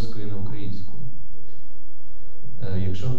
польської 0.00 0.26
на 0.26 0.36
українську. 0.36 0.92
Е, 2.62 2.80
Якщо 2.88 3.06
е, 3.06 3.10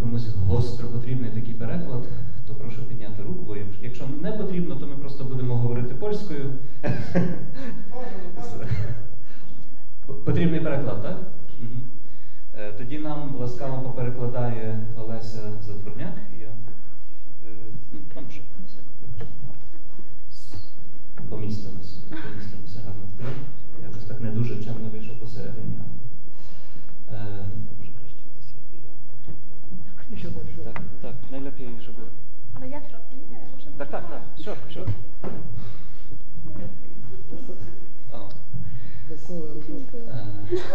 комусь 0.00 0.28
гостро 0.28 0.88
потрібний 0.88 1.30
такий 1.30 1.54
переклад, 1.54 2.02
то 2.46 2.54
прошу 2.54 2.82
підняти 2.82 3.22
руку, 3.22 3.44
бо 3.46 3.56
якщо 3.82 4.06
не 4.22 4.32
потрібно, 4.32 4.76
то 4.76 4.86
ми 4.86 4.96
просто 4.96 5.24
будемо 5.24 5.56
говорити 5.56 5.94
польською. 5.94 6.52
Потрібний 10.24 10.60
переклад, 10.60 11.02
так? 11.02 11.18
Е, 12.58 12.72
Тоді 12.72 12.98
нам 12.98 13.34
ласкаво 13.36 13.82
поперекладає 13.82 14.80
Олеся 14.96 15.52
Затворняк. 15.60 16.14
Я, 16.40 16.48
ну, 17.92 17.98
там 18.14 18.24
вже 18.28 18.40
помістимося. 21.30 21.94
Помістимося 22.10 22.80
гарно. 22.86 23.02
Якось 23.82 24.04
так 24.04 24.20
не 24.20 24.30
дуже 24.30 24.64
чемно 24.64 24.88
вийшов 24.88 25.20
посередині. 25.20 25.74
Е, 27.12 27.46
Може 27.78 27.90
краще 27.98 28.22
десь 28.36 28.54
біля. 28.72 28.90
Nie 30.18 30.24
siadaj 30.24 30.44
w 30.44 30.54
środku. 30.54 30.72
Так, 30.72 30.82
так, 31.02 31.30
najlepiej, 31.30 31.68
żeby. 31.80 32.02
Ale 32.54 32.68
ja 32.68 32.80
w 32.80 32.88
środku 32.90 33.14
nie, 33.30 33.38
muszę 33.56 33.70
Так, 33.78 33.88
так, 33.88 34.10
так. 34.10 34.22
Що, 34.40 34.56
що? 34.70 34.86
О. 38.12 38.28
Wesołe 39.08 39.40
uroki. 39.40 39.72
Е, 40.10 40.26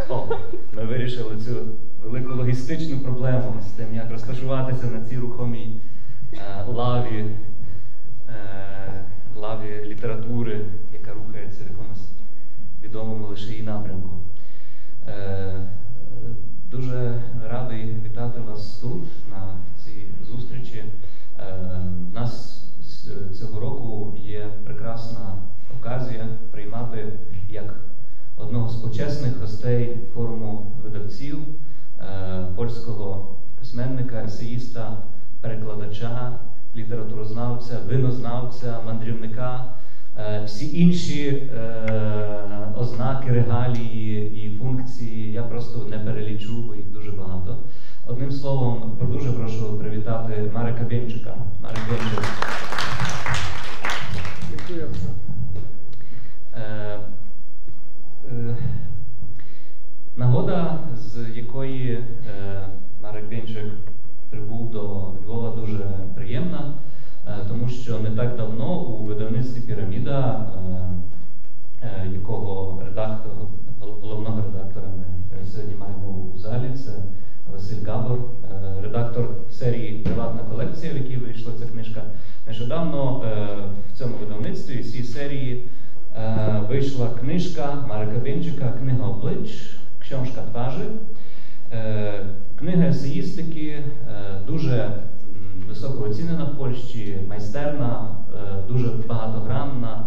О, 0.09 0.27
ми 0.73 0.85
вирішили 0.85 1.37
цю 1.37 1.67
велику 2.03 2.33
логістичну 2.33 2.99
проблему 2.99 3.61
з 3.61 3.71
тим, 3.71 3.95
як 3.95 4.11
розташуватися 4.11 4.85
на 4.85 5.05
цій 5.05 5.17
рухомій 5.17 5.81
е, 6.33 6.63
лаві, 6.67 7.25
е, 8.29 9.03
лаві 9.35 9.85
літератури, 9.85 10.61
яка 10.93 11.13
рухається 11.13 11.63
в 11.63 11.67
якомусь 11.67 12.09
відомому 12.83 13.27
лише 13.27 13.51
її 13.51 13.63
напрямку. 13.63 14.09
Е, 15.07 15.69
Дуже 16.73 17.21
радий 17.49 17.97
вітати 18.05 18.39
вас 18.39 18.77
тут, 18.81 19.03
на 19.29 19.55
цій 19.83 20.05
зустрічі. 20.31 20.83
Е, 21.39 21.55
У 22.11 22.13
нас 22.13 22.63
цього 23.39 23.59
року 23.59 24.13
є 24.17 24.47
прекрасна 24.63 25.35
оказія 25.79 26.27
приймати 26.51 27.07
як 27.49 27.75
одного 28.37 28.69
з 28.69 28.75
почесних 28.75 29.37
гостей 29.37 29.97
форуму 30.13 30.65
видавців 30.83 31.37
е, 31.99 32.47
польського 32.55 33.35
письменника, 33.59 34.23
есеїста, 34.23 34.97
перекладача, 35.41 36.39
літературознавця, 36.75 37.79
винознавця, 37.87 38.79
мандрівника. 38.85 39.73
Е, 40.17 40.43
Всі 40.45 40.79
інші 40.79 41.27
е, 41.29 42.73
ознаки, 42.75 43.31
регалії 43.31 44.45
і 44.45 44.57
функції 44.57 45.31
я 45.31 45.43
просто 45.43 45.87
не 45.89 45.99
перелічу, 45.99 46.63
бо 46.67 46.75
їх 46.75 46.91
дуже 46.91 47.11
багато. 47.11 47.57
Одним 48.07 48.31
словом, 48.31 48.97
дуже 49.11 49.31
прошу 49.31 49.79
привітати 49.79 50.51
Марека 50.53 50.83
Бєнчика. 50.83 51.35
Марек 51.61 51.79
Бєнчик. 51.89 52.19
Bardzo. 54.69 55.07
Е, 56.57 56.99
Нагода, 60.15 60.79
з 60.95 61.35
якої 61.35 62.03
Марек 63.03 63.29
Бєнчик 63.29 63.65
прибув 64.29 64.71
до 64.71 65.13
Львова, 65.25 65.42
тому 67.47 67.69
що 67.69 67.99
не 67.99 68.09
так 68.09 68.37
давно 68.37 68.79
у 68.79 69.03
видавництві 69.03 69.61
Піраміда, 69.61 70.45
е, 71.81 71.87
е, 71.87 72.09
якого 72.13 72.81
редактор, 72.85 73.31
головного 73.79 74.41
редактора 74.41 74.87
ми 74.97 75.03
е, 75.41 75.45
сьогодні 75.45 75.75
маємо 75.75 76.07
у 76.35 76.37
залі, 76.37 76.71
це 76.75 76.91
Василь 77.53 77.85
Габор, 77.85 78.19
е, 78.19 78.81
редактор 78.81 79.29
серії 79.51 79.97
Приватна 79.97 80.41
колекція, 80.43 80.93
в 80.93 80.97
якій 80.97 81.17
вийшла 81.17 81.53
ця 81.59 81.65
книжка. 81.65 82.03
Нещодавно 82.47 83.23
е, 83.25 83.57
в 83.93 83.97
цьому 83.97 84.15
видавництві 84.17 84.81
в 84.81 84.91
цій 84.91 85.03
серії 85.03 85.67
е, 86.17 86.61
вийшла 86.69 87.09
книжка 87.09 87.85
Марека 87.89 88.19
Бєнчика 88.19 88.71
Книга 88.71 89.07
облич, 89.07 89.77
twarzy. 90.11 90.89
Е, 91.73 92.25
Книга 92.59 92.87
есеїстики 92.87 93.67
е, 93.67 93.83
дуже 94.47 94.91
високо 95.67 96.03
оцінена 96.03 96.43
в 96.43 96.57
Польщі, 96.57 97.19
майстерна, 97.27 98.07
е, 98.35 98.63
дуже 98.67 98.91
багатогранна. 99.07 100.05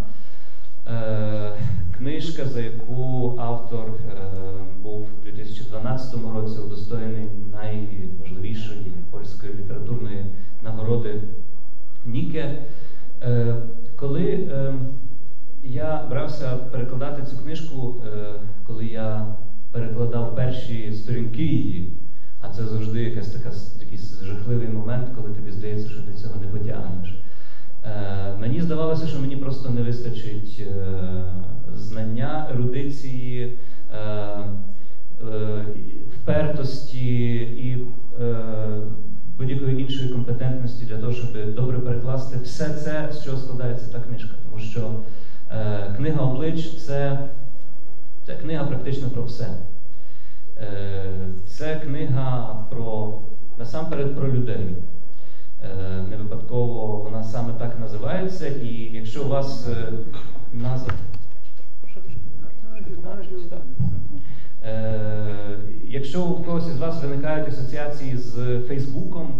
Е, 0.88 1.52
Книжка, 1.98 2.44
за 2.44 2.60
яку 2.60 3.34
автор 3.38 3.88
е, 3.88 4.16
був 4.82 5.06
у 5.22 5.24
2012 5.24 6.14
році 6.34 6.58
удостоєний 6.58 7.28
найважливішої 7.52 8.92
польської 9.10 9.52
літературної 9.54 10.26
нагороди 10.62 11.20
Ніке. 12.04 12.62
Коли 13.96 14.48
я 15.62 16.06
брався 16.10 16.56
перекладати 16.56 17.22
цю 17.22 17.36
книжку, 17.36 17.94
коли 18.66 18.86
я 18.86 19.26
перекладав 19.72 20.36
перші 20.36 20.92
сторінки 20.92 21.42
її, 21.42 21.92
а 22.46 22.54
це 22.54 22.66
завжди 22.66 23.02
якась 23.02 23.28
така, 23.28 23.50
якийсь 23.80 24.20
жахливий 24.22 24.68
момент, 24.68 25.08
коли 25.16 25.30
тобі 25.30 25.50
здається, 25.50 25.88
що 25.88 26.02
ти 26.02 26.12
цього 26.12 26.40
не 26.40 26.46
потягнеш. 26.46 27.14
Е, 27.84 28.34
Мені 28.38 28.60
здавалося, 28.60 29.06
що 29.06 29.20
мені 29.20 29.36
просто 29.36 29.70
не 29.70 29.82
вистачить 29.82 30.60
е, 30.60 31.22
знання, 31.74 32.48
ерудиції, 32.50 33.58
е, 33.94 33.98
е, 33.98 35.64
впертості 36.14 37.34
і 37.36 37.86
е, 38.22 38.36
будь-якої 39.38 39.80
іншої 39.80 40.08
компетентності 40.08 40.84
для 40.84 40.98
того, 40.98 41.12
щоб 41.12 41.54
добре 41.54 41.78
перекласти 41.78 42.38
все 42.42 42.70
це, 42.70 43.08
з 43.12 43.24
чого 43.24 43.36
складається 43.36 43.92
та 43.92 44.00
книжка. 44.00 44.34
Тому 44.44 44.62
що 44.62 44.90
е, 45.50 45.94
книга 45.96 46.22
облич 46.22 46.76
це, 46.76 47.18
це 48.26 48.34
книга 48.36 48.64
практично 48.64 49.10
про 49.10 49.22
все. 49.24 49.48
Е, 50.60 51.28
Це 51.46 51.76
книга 51.76 52.56
про 52.70 53.12
насамперед 53.58 54.16
про 54.16 54.28
людей. 54.28 54.76
Не 56.08 56.16
випадково 56.16 56.96
вона 56.96 57.24
саме 57.24 57.52
так 57.52 57.80
називається, 57.80 58.46
і 58.46 58.90
якщо 58.92 59.24
у 59.24 59.28
вас 59.28 59.68
е, 59.68 59.92
назва. 60.52 60.92
Е, 64.64 65.58
Якщо 65.84 66.24
у 66.24 66.44
когось 66.44 66.68
із 66.68 66.78
вас 66.78 67.02
виникають 67.02 67.48
асоціації 67.48 68.16
з 68.16 68.60
Фейсбуком, 68.60 69.34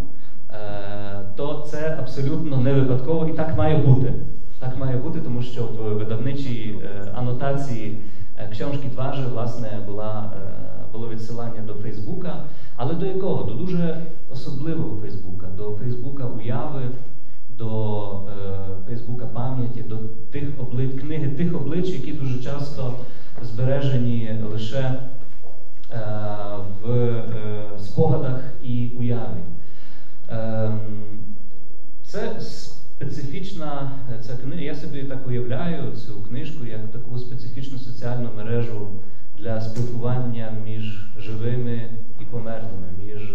то 1.36 1.66
це 1.70 1.96
абсолютно 1.98 2.56
не 2.60 2.72
випадково 2.72 3.28
і 3.28 3.32
так 3.32 3.56
має 3.56 3.76
бути. 3.76 4.12
Так 4.58 4.76
має 4.78 4.96
бути, 4.96 5.20
тому 5.20 5.42
що 5.42 5.66
в 5.66 5.94
видавничій 5.94 6.80
анотації 7.14 7.98
książki 8.50 8.88
twarzy, 8.90 9.28
власне, 9.28 9.80
була, 9.86 10.32
було 10.96 11.08
відсилання 11.08 11.62
до 11.66 11.74
Фейсбука. 11.74 12.44
Але 12.76 12.94
до 12.94 13.06
якого? 13.06 13.42
До 13.42 13.54
дуже 13.54 14.02
особливого 14.30 15.00
Фейсбука, 15.00 15.46
до 15.56 15.70
Фейсбука 15.70 16.24
уяви, 16.24 16.82
до 17.58 18.10
е, 18.10 18.58
Фейсбука 18.86 19.26
пам'яті, 19.26 19.82
до 19.82 19.96
тих 20.30 20.44
облич, 20.58 21.00
книги 21.00 21.28
тих 21.28 21.56
облич, 21.56 21.88
які 21.88 22.12
дуже 22.12 22.42
часто 22.42 22.94
збережені 23.42 24.30
лише 24.52 24.78
е, 24.78 25.00
в 26.82 26.90
е, 26.90 27.64
спогадах 27.78 28.40
і 28.62 28.90
уяві. 28.98 29.42
Ем, 30.28 30.80
це 32.02 32.40
специфічна 32.40 33.92
е, 34.14 34.18
ця 34.22 34.36
книга. 34.36 34.60
Я 34.60 34.74
собі 34.74 35.02
так 35.02 35.26
уявляю 35.26 35.92
цю 35.92 36.22
книжку 36.22 36.66
як 36.66 36.90
таку 36.92 37.18
специфічну 37.18 37.78
соціальну 37.78 38.28
мережу 38.36 38.88
для 39.38 39.60
спілкування 39.60 40.52
між 40.64 41.06
живими 41.18 41.90
і 42.20 42.24
померлими, 42.24 42.86
між 43.04 43.30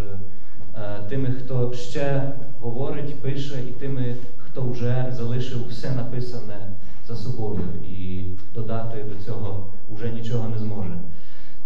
е, 0.76 1.00
тими, 1.10 1.28
хто 1.32 1.74
ще 1.74 2.32
говорить, 2.62 3.22
пише, 3.22 3.56
і 3.70 3.72
тими, 3.72 4.16
хто 4.38 4.62
вже 4.62 5.08
залишив 5.12 5.68
все 5.70 5.96
написане 5.96 6.58
за 7.08 7.16
собою 7.16 7.62
і 7.84 8.24
додати 8.56 9.04
до 9.04 9.26
цього 9.26 9.68
вже 9.94 10.10
нічого 10.10 10.50
не 10.50 10.58
зможе. 10.58 10.98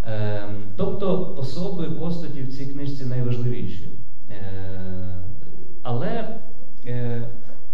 Е, 0.08 0.44
тобто 0.76 1.36
особи, 1.38 1.90
постаті 1.90 2.42
в 2.42 2.54
цій 2.54 2.66
книжці 2.66 3.06
найважливіші. 3.06 3.90
Е, 4.32 5.16
але 5.82 6.38
е, 6.86 7.28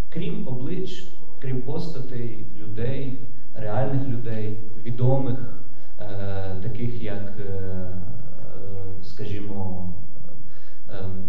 крім 0.09 0.47
облич, 0.47 1.07
крім 1.39 1.61
постатей, 1.61 2.45
людей, 2.61 3.13
реальних 3.55 4.07
людей, 4.07 4.57
відомих, 4.85 5.37
таких 6.62 7.03
як, 7.03 7.33
е, 7.39 7.44
е, 7.44 7.92
скажімо, 9.03 9.89
е, 10.89 10.94
ем, 11.00 11.24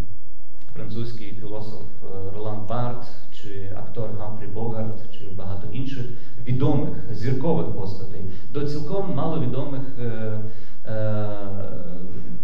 французький 0.75 1.33
філософ 1.41 1.83
е, 2.03 2.07
Ролан 2.35 2.67
Барт, 2.69 3.07
чи 3.33 3.71
актор 3.77 4.11
Гамфрі 4.19 4.47
Богарт, 4.47 5.13
чи 5.13 5.25
багато 5.37 5.69
інших 5.73 6.07
відомих 6.47 6.89
зіркових 7.13 7.67
постатей, 7.67 8.21
до 8.53 8.67
цілком 8.67 9.15
маловідомих 9.15 9.83
е, 10.01 10.39
е, 10.87 11.39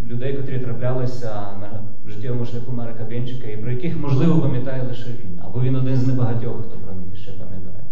людей, 0.06 0.36
котрі 0.36 0.58
траплялися 0.58 1.34
на 1.60 1.84
життєвому 2.06 2.44
шляху 2.44 2.72
Марика 2.72 3.04
Бєнчика, 3.04 3.46
і 3.46 3.56
про 3.56 3.70
яких, 3.70 3.98
можливо, 3.98 4.40
пам'ятає 4.40 4.82
лише 4.82 5.08
він, 5.10 5.40
або 5.44 5.60
він 5.60 5.76
один 5.76 5.96
з 5.96 6.06
небагатьох, 6.06 6.56
хто 6.66 6.78
про 6.78 6.94
них 6.94 7.16
ще 7.16 7.30
пам'ятає. 7.32 7.84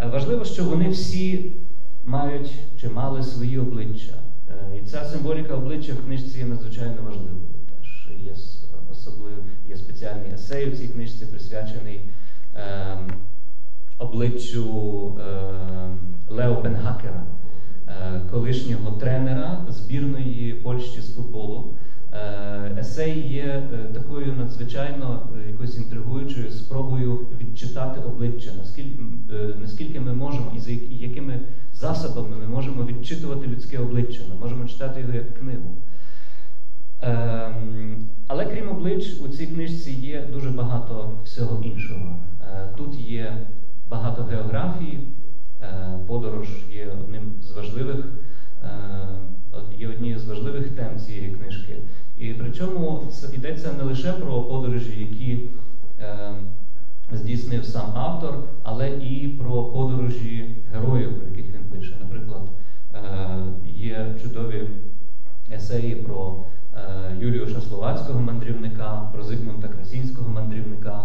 Е, 0.00 0.06
Важливо, 0.06 0.44
що 0.44 0.64
вони 0.64 0.88
всі 0.88 1.52
мають 2.10 2.54
чи 2.80 2.88
мали 2.88 3.22
свої 3.22 3.58
обличчя. 3.58 4.12
Е, 4.50 4.78
І 4.78 4.86
ця 4.86 5.04
символіка 5.04 5.54
обличчя 5.54 5.92
в 5.92 6.04
книжці 6.04 6.38
є 6.38 6.44
надзвичайно 6.44 7.02
важливою. 7.02 7.36
Теж 7.78 8.08
є 8.24 8.32
особливо 8.92 9.36
є 9.68 9.76
спеціальний 9.76 10.32
есей 10.32 10.70
у 10.70 10.76
цій 10.76 10.88
книжці, 10.88 11.26
присвячений 11.26 12.00
е, 12.54 12.98
обличчю 13.98 15.18
е, 15.20 15.50
Лео 16.28 16.62
Бенхакера, 16.62 17.22
е, 17.88 18.20
колишнього 18.30 18.90
тренера 18.90 19.66
збірної 19.68 20.54
Польщі 20.54 21.00
з 21.00 21.14
футболу. 21.14 21.74
Е, 22.12 22.76
Есей 22.78 23.32
є 23.32 23.42
е, 23.42 23.94
такою 23.94 24.32
надзвичайно 24.32 25.28
якоюсь 25.48 25.76
інтригуючою 25.76 26.50
спробою 26.50 27.26
відчитати 27.40 28.00
обличчя, 28.00 28.50
наскільки, 28.58 28.98
наскільки 29.60 30.00
ми 30.00 30.12
можемо 30.12 30.52
і 30.56 30.60
за 30.60 30.70
якими 30.90 31.40
засобами 31.80 32.36
ми 32.36 32.46
можемо 32.46 32.84
відчитувати 32.84 33.46
людське 33.46 33.78
обличчя. 33.78 34.22
Ми 34.30 34.34
можемо 34.40 34.68
читати 34.68 35.00
його 35.00 35.12
як 35.12 35.38
книгу. 35.38 35.76
Ем, 37.02 38.06
але 38.26 38.46
крім 38.46 38.68
облич, 38.68 39.20
у 39.20 39.28
цій 39.28 39.46
книжці 39.46 39.90
є 39.90 40.22
дуже 40.32 40.50
багато 40.50 41.12
всього 41.24 41.62
іншого. 41.62 42.16
Е, 42.42 42.68
тут 42.76 42.94
є 42.94 43.36
багато 43.90 44.22
географії, 44.22 45.00
е, 45.62 45.98
подорож 46.06 46.48
є 46.70 46.88
одним 47.00 47.32
з 47.42 47.50
важливих, 47.50 48.04
е, 48.64 48.68
є 49.78 49.88
однією 49.88 50.18
з 50.18 50.24
важливих 50.24 50.68
тем 50.68 50.98
цієї 50.98 51.30
книжки. 51.30 51.76
І 52.18 52.34
причому 52.34 53.02
йдеться 53.32 53.72
не 53.72 53.82
лише 53.82 54.12
про 54.12 54.42
подорожі, 54.42 55.00
які 55.00 55.40
е, 56.00 56.32
здійснив 57.12 57.64
сам 57.64 57.90
автор, 57.94 58.34
але 58.62 58.90
і 58.90 59.28
про 59.28 59.64
подорожі 59.64 60.56
героїв, 60.72 61.18
про 61.18 61.28
яких 61.28 61.54
він 61.54 61.64
пише. 61.64 61.96
Наприклад, 62.00 62.42
е, 62.94 63.00
є 63.66 64.09
чудові 64.22 64.68
есеї 65.52 65.94
про 65.94 66.44
е, 66.74 67.16
Юліуша 67.20 67.60
Словацького 67.60 68.20
мандрівника, 68.20 69.08
про 69.12 69.22
Зигмунта 69.22 69.68
Красінського 69.68 70.28
мандрівника. 70.28 71.04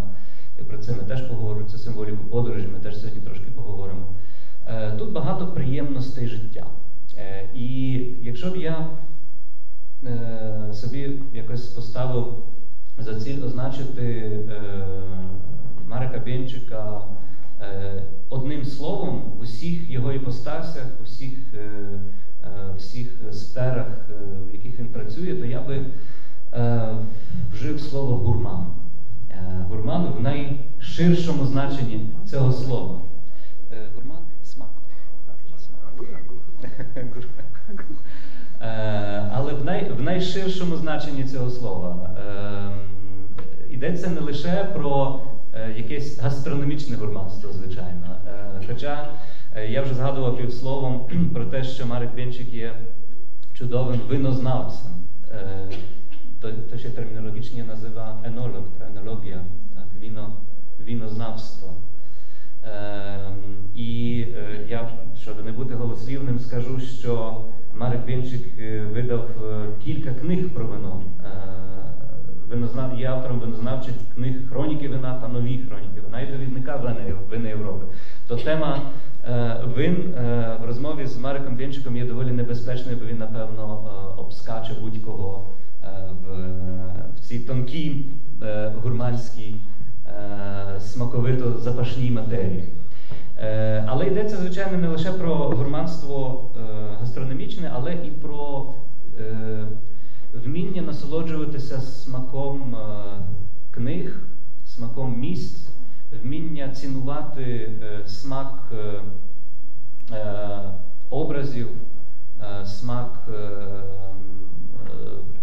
І 0.60 0.64
про 0.64 0.78
це 0.78 0.92
ми 0.92 1.04
теж 1.04 1.22
поговоримо, 1.22 1.70
це 1.70 1.78
символіку 1.78 2.24
подорожі, 2.24 2.68
ми 2.68 2.80
теж 2.80 3.00
сьогодні 3.00 3.22
трошки 3.22 3.46
поговоримо. 3.56 4.06
Е, 4.68 4.92
тут 4.92 5.12
багато 5.12 5.48
приємностей 5.48 6.28
життя. 6.28 6.66
Е, 7.18 7.50
і 7.56 7.92
якщо 8.22 8.52
б 8.52 8.56
я 8.56 8.88
собі 10.74 11.20
якось 11.34 11.68
поставив 11.68 12.44
за 12.98 13.20
ціль 13.20 13.44
означити 13.44 14.40
Марика 15.88 16.20
Бєнчика 16.20 17.02
одним 18.30 18.66
словом 18.66 19.22
в 19.38 19.42
усіх 19.42 19.90
його 19.90 20.12
іпостасях, 20.12 20.86
в 21.00 21.04
усіх, 21.04 21.34
всіх 22.78 23.08
сферах, 23.32 23.88
е, 24.10 24.14
в 24.50 24.54
яких 24.54 24.80
він 24.80 24.88
працює, 24.88 25.36
то 25.36 25.46
я 25.46 25.62
би 25.62 25.86
е, 26.54 26.88
вжив 27.54 27.80
слово 27.82 28.16
гурман. 28.16 28.66
Е, 29.32 29.66
гурман 29.70 30.14
в 30.18 30.22
найширшому 30.22 31.46
значенні 31.46 32.10
цього 32.26 32.52
слова. 32.52 33.00
Е, 33.72 33.88
гурман 33.96 34.24
смак. 34.44 34.70
Е, 38.62 39.32
Але 39.34 39.54
в, 39.54 39.66
най, 39.66 39.92
в 39.92 40.02
найширшому 40.02 40.76
значенні 40.76 41.24
цього 41.24 41.50
слова 41.50 42.10
е, 42.18 43.74
йдеться 43.74 44.10
не 44.10 44.20
лише 44.22 44.64
про 44.64 45.22
е, 45.54 45.74
якесь 45.78 46.20
гастрономічне 46.20 46.96
гурманство, 46.96 47.52
звичайно. 47.54 48.16
Е, 48.28 48.62
Хоча 48.68 48.94
е, 49.04 49.08
я 49.62 49.82
вже 49.82 49.94
згадував 49.94 50.38
півсловом 50.38 51.08
про 51.34 51.46
те, 51.46 51.64
що 51.64 51.86
Марик 51.86 52.16
Бєнчик 52.16 52.54
є 52.54 52.74
чудовим 53.54 54.00
винознавцем. 54.10 54.92
Е, 55.32 55.70
To, 56.40 56.52
to 56.70 56.78
się 56.78 56.90
terminologicznie 56.90 57.64
nazywa 57.64 58.22
enolog, 58.24 58.66
enologia, 58.82 59.40
tak, 59.76 60.00
wino, 60.00 60.32
winoznawstwo. 60.80 61.74
І 63.76 64.26
е, 64.38 64.66
я, 64.70 64.90
щоб 65.18 65.46
не 65.46 65.52
бути 65.52 65.76
голослівним, 65.76 66.40
скажу, 66.40 66.80
що 66.80 67.42
Марик 67.74 68.06
Бєнчик 68.06 68.42
е, 68.60 68.82
видав 68.82 69.30
е, 69.44 69.68
кілька 69.84 70.14
книг 70.14 70.50
про 70.50 70.66
вино. 70.66 71.02
Е, 71.26 71.56
є 72.98 73.08
автором 73.08 73.40
винознавчих 73.40 73.94
книг 74.16 74.50
Хроніки 74.50 74.90
вина 74.90 75.20
та 75.22 75.28
нові 75.28 75.60
хроніки 75.68 76.02
вина 76.06 76.22
і 76.22 76.32
довідника 76.32 76.96
вини 77.30 77.50
Європи. 77.50 77.86
То 78.28 78.36
тема 78.36 78.82
е, 79.28 79.62
вин 79.76 80.14
е, 80.18 80.58
в 80.62 80.66
розмові 80.66 81.08
з 81.08 81.18
Мариком 81.18 81.56
Бєнчиком 81.56 81.98
є 81.98 82.06
доволі 82.06 82.32
небезпечною, 82.32 82.98
бо 82.98 83.06
він, 83.06 83.18
напевно, 83.18 83.88
е, 83.88 84.22
обскаче 84.22 84.74
будь-кого 84.82 85.48
в, 86.24 86.48
в 87.16 87.20
цій 87.20 87.40
тонкій 87.40 88.06
гурманській 88.84 89.56
смаковито 90.80 91.58
запашній 91.58 92.12
матерії. 92.12 92.64
Але 93.86 94.08
йдеться, 94.08 94.38
звичайно, 94.38 94.78
не 94.78 94.88
лише 94.88 95.12
про 95.12 95.36
гурманство 95.36 96.44
гастрономічне, 97.00 97.72
але 97.76 97.94
і 97.94 98.12
про 98.12 98.74
вміння 100.34 100.82
насолоджуватися 100.82 101.80
смаком 101.80 102.76
книг, 103.72 104.20
смаком 104.66 105.20
місць, 105.20 105.75
вміння 106.24 106.70
цінувати 106.70 107.44
е, 107.44 108.08
смак 108.08 108.72
е, 108.72 109.02
е, 110.16 110.62
образів, 111.10 111.68
смак 112.66 113.28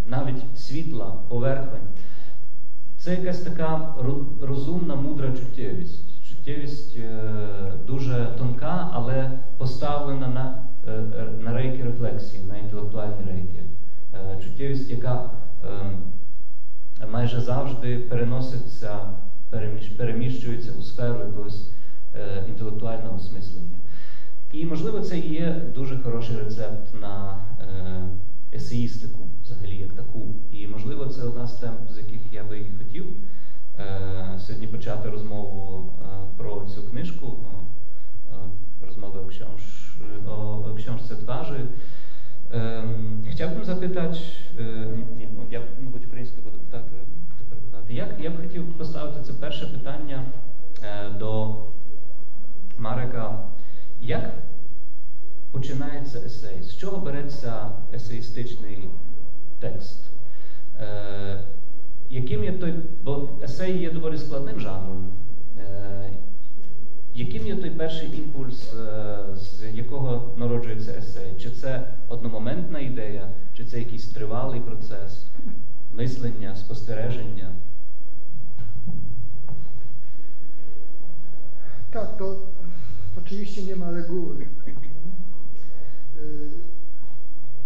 навіть 0.07 0.59
світла, 0.59 1.15
поверхонь. 1.29 1.89
Це 2.97 3.15
якась 3.15 3.41
така 3.41 3.95
розумна, 4.43 4.95
мудра 4.95 5.33
чуттєвість. 5.33 6.25
Чуттєвість 6.29 6.99
дуже 7.87 8.35
тонка, 8.39 8.91
але 8.93 9.31
поставлена 9.59 10.29
на, 10.29 10.63
на 11.41 11.53
рейки 11.53 11.85
рефлексії, 11.85 12.45
на 12.45 12.59
інтелектуальні 12.59 13.25
рейки. 13.27 13.63
Чуттєвість, 14.45 14.91
яка 14.91 15.31
е, 17.03 17.07
майже 17.07 17.41
завжди 17.41 17.99
переноситься, 17.99 18.99
переміщується 19.97 20.73
у 20.73 20.83
сферу 20.83 21.19
якогось 21.19 21.71
е, 22.15 22.45
інтелектуального 22.49 23.17
осмислення. 23.17 23.79
І, 24.53 24.67
можливо, 24.67 25.01
це 25.01 25.19
і 25.19 25.35
є 25.35 25.63
дуже 25.75 25.99
хороший 25.99 26.37
рецепт 26.37 27.01
на 27.01 27.45
е, 27.61 28.09
есеїстику 28.53 29.19
взагалі 29.45 29.77
як 29.77 29.93
таку. 29.93 30.27
І 30.53 30.67
можливо, 30.67 31.07
це 31.07 31.23
одна 31.23 31.47
з 31.47 31.55
тем, 31.55 31.75
з 31.91 31.97
яких 31.99 32.21
я 32.33 32.45
би 32.45 32.59
і 32.59 32.73
хотів 32.79 33.07
е, 33.79 34.39
сьогодні 34.39 34.67
почати 34.67 35.11
розмову 35.11 35.93
е, 36.03 36.07
про 36.37 36.67
цю 36.75 36.83
книжку. 36.83 37.27
е, 37.27 38.35
е, 38.35 38.49
Розмови 38.87 39.21
o 40.27 40.75
książce 40.75 41.17
twarzy. 41.17 41.67
Ем, 42.51 43.25
Chciałbym 43.31 43.65
zapytać, 43.65 44.39
е, 44.59 44.87
ні, 45.19 45.29
ну, 45.37 45.47
я, 45.51 45.61
мабуть, 45.81 46.07
українською 46.07 46.43
буду 46.45 46.59
так, 46.71 46.85
е, 46.87 47.05
буду 47.39 47.51
перекладати. 47.51 47.82
Як, 47.93 48.09
я 48.21 48.31
б 48.31 48.37
хотів 48.37 48.79
поставити 48.79 49.21
це 49.23 49.33
перше 49.33 49.67
питання 49.67 50.25
е, 50.83 51.11
до 51.11 51.57
Марека. 52.79 53.39
Як 54.01 54.35
починається 55.51 56.19
есей? 56.19 56.63
З 56.63 56.77
чого 56.77 56.99
береться 56.99 57.71
есеїстичний 57.95 58.89
текст? 59.61 60.11
Е, 60.81 61.41
яким 62.11 62.45
є 62.45 62.53
той, 62.53 62.75
бо 63.03 63.29
есей 63.43 63.79
є 63.79 63.91
доволі 63.91 64.19
складним 64.19 64.61
жанром. 64.61 65.13
Е, 65.59 66.11
яким 67.15 67.47
є 67.47 67.57
той 67.57 67.71
перший 67.71 68.19
імпульс, 68.19 68.75
е, 68.75 69.19
з 69.35 69.65
якого 69.75 70.33
народжується 70.37 70.93
есей? 70.99 71.35
Чи 71.39 71.51
це 71.51 71.87
одномоментна 72.09 72.81
ідея, 72.81 73.29
чи 73.57 73.65
це 73.65 73.79
якийсь 73.79 74.09
тривалий 74.09 74.61
процес, 74.61 75.27
мислення, 75.93 76.57
спостереження? 76.57 77.49
Tak, 81.93 82.17
to 82.17 82.37
oczywiście 83.19 83.63
nie 83.63 83.77
ma 83.77 83.91
reguły. 83.91 84.47
Y, 86.17 86.51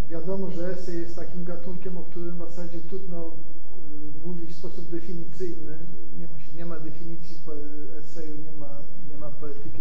Wiadomo, 0.08 0.50
że 0.50 0.72
esej 0.72 1.00
jest 1.00 1.16
takim 1.16 1.44
gatunkiem, 1.44 1.96
o 1.98 2.02
którym 2.02 2.36
w 2.36 2.38
zasadzie 2.38 2.80
trudno 2.80 3.26
y, 3.26 4.26
mówić 4.26 4.50
w 4.50 4.58
sposób 4.58 4.90
definicyjny. 4.90 5.78
Nie 6.18 6.28
ma, 6.28 6.34
nie 6.56 6.66
ma 6.66 6.78
definicji 6.78 7.36
eseju, 7.98 8.36
nie 8.36 8.52
ma, 8.52 8.78
nie 9.10 9.18
ma 9.18 9.30
poetyki. 9.30 9.80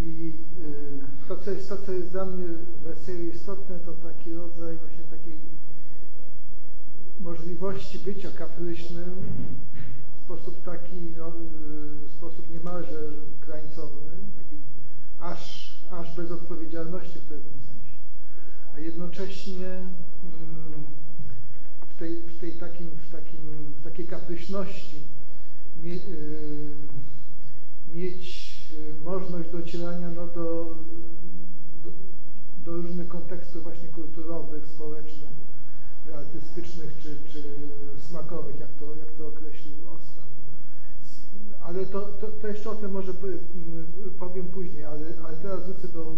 I 0.00 0.32
y, 0.60 1.28
to 1.28 1.36
co, 1.36 1.50
jest, 1.50 1.68
to, 1.68 1.76
co 1.76 1.92
jest 1.92 2.08
dla 2.08 2.24
mnie 2.24 2.46
w 2.84 2.86
eseju 2.86 3.30
istotne, 3.30 3.78
to 3.78 3.92
taki 3.92 4.32
rodzaj 4.32 4.76
właśnie 4.76 5.04
takiej 5.04 5.36
możliwości 7.20 7.98
bycia 7.98 8.30
kapryśnym 8.30 9.10
sposób 10.26 10.62
taki, 10.64 11.14
no, 11.18 11.28
y, 12.06 12.10
sposób 12.16 12.50
niemalże 12.50 13.00
krańcowy, 13.40 14.00
taki 14.36 14.56
aż, 15.20 15.74
aż 15.90 16.16
bez 16.16 16.30
odpowiedzialności 16.30 17.18
w 17.18 17.22
pewnym 17.22 17.52
sensie. 17.52 17.96
A 18.74 18.80
jednocześnie 18.80 19.66
mm, 19.66 20.84
w 21.90 21.98
tej, 21.98 22.20
w 22.20 22.38
tej, 22.40 22.52
takim, 22.52 22.90
w 22.90 23.10
takim, 23.10 23.40
w 23.80 23.84
takiej 23.84 24.06
kapryśności 24.06 25.02
mie, 25.82 25.94
y, 25.94 26.70
mieć 27.94 28.54
y, 28.72 29.04
możliwość 29.04 29.50
docierania 29.50 30.10
no, 30.10 30.26
do, 30.26 30.76
do, 31.84 31.90
do 32.64 32.76
różnych 32.76 33.08
kontekstów 33.08 33.62
właśnie 33.62 33.88
kulturowych, 33.88 34.66
społecznych, 34.66 35.36
artystycznych 36.14 36.98
czy, 37.02 37.16
czy 37.32 37.42
smakowych, 38.08 38.60
jak 38.60 38.72
to, 38.72 38.96
jak 38.96 39.12
to 39.18 39.26
określił 39.26 39.74
Ostap. 39.88 40.24
Ale 41.60 41.75
to, 41.86 42.00
to, 42.00 42.26
to 42.26 42.48
jeszcze 42.48 42.70
o 42.70 42.74
tym 42.74 42.90
może 42.92 43.14
p- 43.14 43.26
m, 43.26 43.86
powiem 44.18 44.46
później, 44.46 44.84
ale, 44.84 45.06
ale 45.26 45.36
teraz 45.36 45.64
wrócę 45.64 45.88
do, 45.88 46.16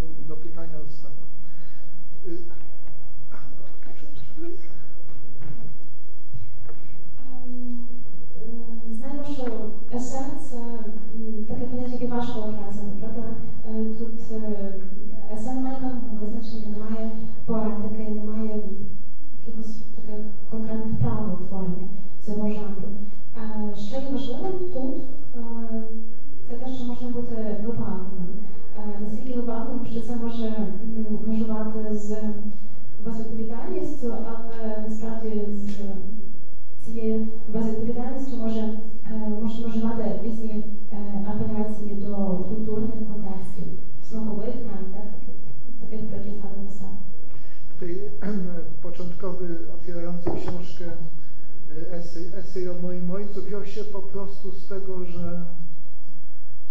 esej, 52.18 52.38
esej 52.38 52.68
o 52.68 52.75
moim 52.82 53.10
ojcu 53.10 53.42
wziął 53.42 53.66
się 53.66 53.84
po 53.84 54.02
prostu 54.02 54.52
z 54.52 54.66
tego, 54.66 55.04
że 55.04 55.44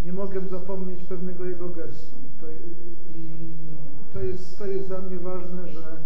nie 0.05 0.13
mogę 0.13 0.41
zapomnieć 0.51 1.03
pewnego 1.03 1.45
jego 1.45 1.69
gestu. 1.69 2.15
I 2.17 2.41
to, 2.41 2.47
i 3.15 3.31
to, 4.13 4.21
jest, 4.21 4.57
to 4.57 4.65
jest 4.65 4.87
dla 4.87 5.01
mnie 5.01 5.19
ważne, 5.19 5.67
że 5.67 5.97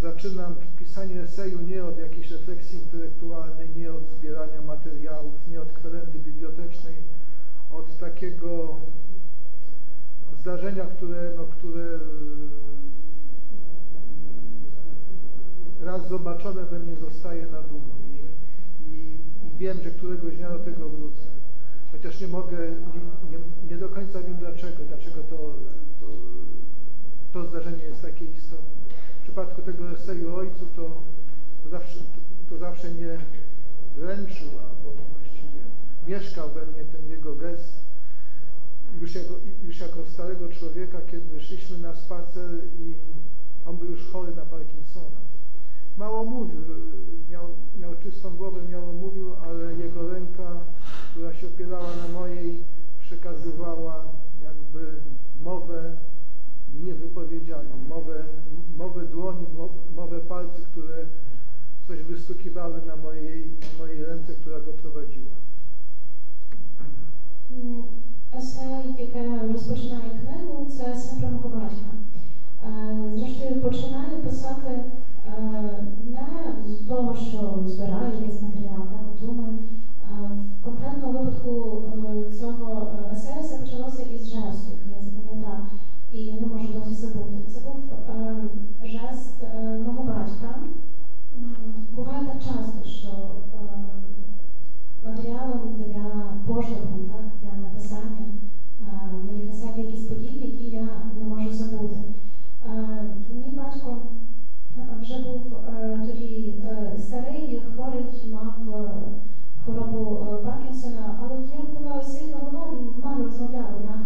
zaczynam 0.00 0.54
pisanie 0.78 1.20
eseju 1.20 1.60
nie 1.60 1.84
od 1.84 1.98
jakiejś 1.98 2.30
refleksji 2.30 2.78
intelektualnej, 2.78 3.68
nie 3.76 3.92
od 3.92 4.08
zbierania 4.08 4.62
materiałów, 4.62 5.34
nie 5.48 5.60
od 5.60 5.72
kwerendy 5.72 6.18
bibliotecznej, 6.18 6.94
od 7.70 7.98
takiego 7.98 8.76
zdarzenia, 10.40 10.84
które, 10.84 11.32
no, 11.36 11.44
które 11.44 11.84
y, 11.84 11.98
raz 15.84 16.08
zobaczone 16.08 16.64
we 16.64 16.78
mnie 16.78 16.96
zostaje 16.96 17.46
na 17.46 17.62
długo 17.62 17.92
i, 18.06 18.22
i, 18.90 19.18
i 19.46 19.50
wiem, 19.74 19.84
że 19.84 19.90
któregoś 19.90 20.36
dnia 20.36 20.50
do 20.50 20.58
tego 20.58 20.88
wrócę. 20.88 21.22
Chociaż 21.92 22.20
nie 22.20 22.28
mogę, 22.28 22.56
nie, 22.58 23.30
nie, 23.30 23.38
nie 23.70 23.76
do 23.76 23.88
końca 23.88 24.22
wiem 24.22 24.36
dlaczego, 24.36 24.84
dlaczego 24.88 25.22
to, 25.22 25.54
to, 26.00 26.06
to 27.32 27.46
zdarzenie 27.46 27.84
jest 27.84 28.02
takie 28.02 28.24
istotne. 28.24 28.82
W 29.20 29.22
przypadku 29.22 29.62
tego 29.62 29.90
eseju 29.90 30.34
ojcu 30.34 30.66
to, 30.76 31.02
to, 31.62 31.68
zawsze, 31.68 31.98
to, 31.98 32.20
to 32.50 32.58
zawsze 32.58 32.88
mnie 32.88 33.18
wręczył, 33.96 34.48
albo 34.48 34.92
właściwie 35.12 35.62
mieszkał 36.06 36.50
we 36.50 36.66
mnie 36.66 36.84
ten 36.84 37.08
jego 37.08 37.34
gest 37.34 37.82
już 39.00 39.14
jako, 39.14 39.34
już 39.62 39.80
jako 39.80 40.04
starego 40.06 40.48
człowieka, 40.48 40.98
kiedy 41.10 41.40
szliśmy 41.40 41.78
na 41.78 41.94
spacer 41.94 42.50
i 42.80 42.94
on 43.66 43.76
był 43.76 43.88
już 43.88 44.04
chory 44.04 44.34
na 44.34 44.42
Parkinsona. 44.42 45.31
Mało 45.97 46.25
mówił, 46.25 46.59
miał, 47.29 47.43
miał 47.79 47.95
czystą 48.03 48.35
głowę, 48.37 48.59
mało 48.71 48.93
mówił, 48.93 49.35
ale 49.35 49.73
jego 49.73 50.09
ręka, 50.13 50.51
która 51.11 51.33
się 51.33 51.47
opierała 51.47 51.87
na 52.07 52.19
mojej, 52.19 52.63
przekazywała 52.99 54.05
jakby 54.43 54.91
mowę 55.43 55.97
niewypowiedzianą, 56.83 57.69
mowę, 57.89 58.23
mowę 58.77 59.05
dłoni, 59.05 59.45
mo- 59.57 59.69
mowę 59.95 60.19
palców, 60.19 60.67
które 60.67 61.05
coś 61.87 62.03
wystukiwały 62.03 62.81
na 62.85 62.95
mojej, 62.95 63.51
na 63.61 63.79
mojej 63.85 64.05
ręce, 64.05 64.33
która 64.33 64.59
go 64.59 64.71
prowadziła. 64.73 65.31
М, 67.51 67.83
Есе, 68.37 68.83
яке 68.99 69.39
розпочинає 69.53 70.09
книгу, 70.09 70.67
це 70.77 70.91
есе 70.91 71.15
про 71.19 71.29
мого 71.29 71.49
батька. 71.49 71.91
Е, 72.63 73.17
Зрештою, 73.19 73.61
починаю 73.61 74.17
писати 74.23 74.67
е, 74.71 74.83
не 76.04 76.54
з 76.66 76.78
того, 76.88 77.14
що 77.14 77.62
збираю 77.66 78.12
якийсь 78.12 78.42
матеріал, 78.42 78.78
так 78.78 79.26
думаю. 79.28 79.58
Е, 80.10 80.30
В 80.60 80.64
конкретному 80.64 81.18
випадку 81.18 81.84
е, 81.94 82.32
цього 82.32 82.86
е, 82.98 83.12
есею 83.12 83.40
все 83.42 83.58
почалося 83.58 84.02
із 84.02 84.28
жесту, 84.28 84.72
який 84.72 84.92
я 84.96 85.02
запам'ятав 85.02 85.58
і 86.12 86.32
не 86.32 86.46
можу 86.46 86.72
досі 86.72 86.94
забути. 86.94 87.44
Це 87.48 87.60
був 87.60 87.76
е, 88.10 88.36
жест 88.82 89.42
мого 89.86 90.02
батька. 90.02 90.54
Буває 91.94 92.26
так 92.26 92.42
часто, 92.42 92.84
що 92.84 93.08
матеріалом 95.04 95.74
для 95.78 96.24
поштовху, 96.46 96.98
так, 96.98 97.24
для 97.42 97.58
написання 97.58 98.21
хворобу 109.72 110.34
е, 110.34 110.36
Паркінсона, 110.44 111.16
але 111.22 111.38
я 111.52 111.80
була 111.80 112.04
сильно 112.04 112.38
голова, 112.38 112.66
він 112.80 113.02
мало 113.02 113.24
розмовляв, 113.24 113.66
однак 113.76 114.00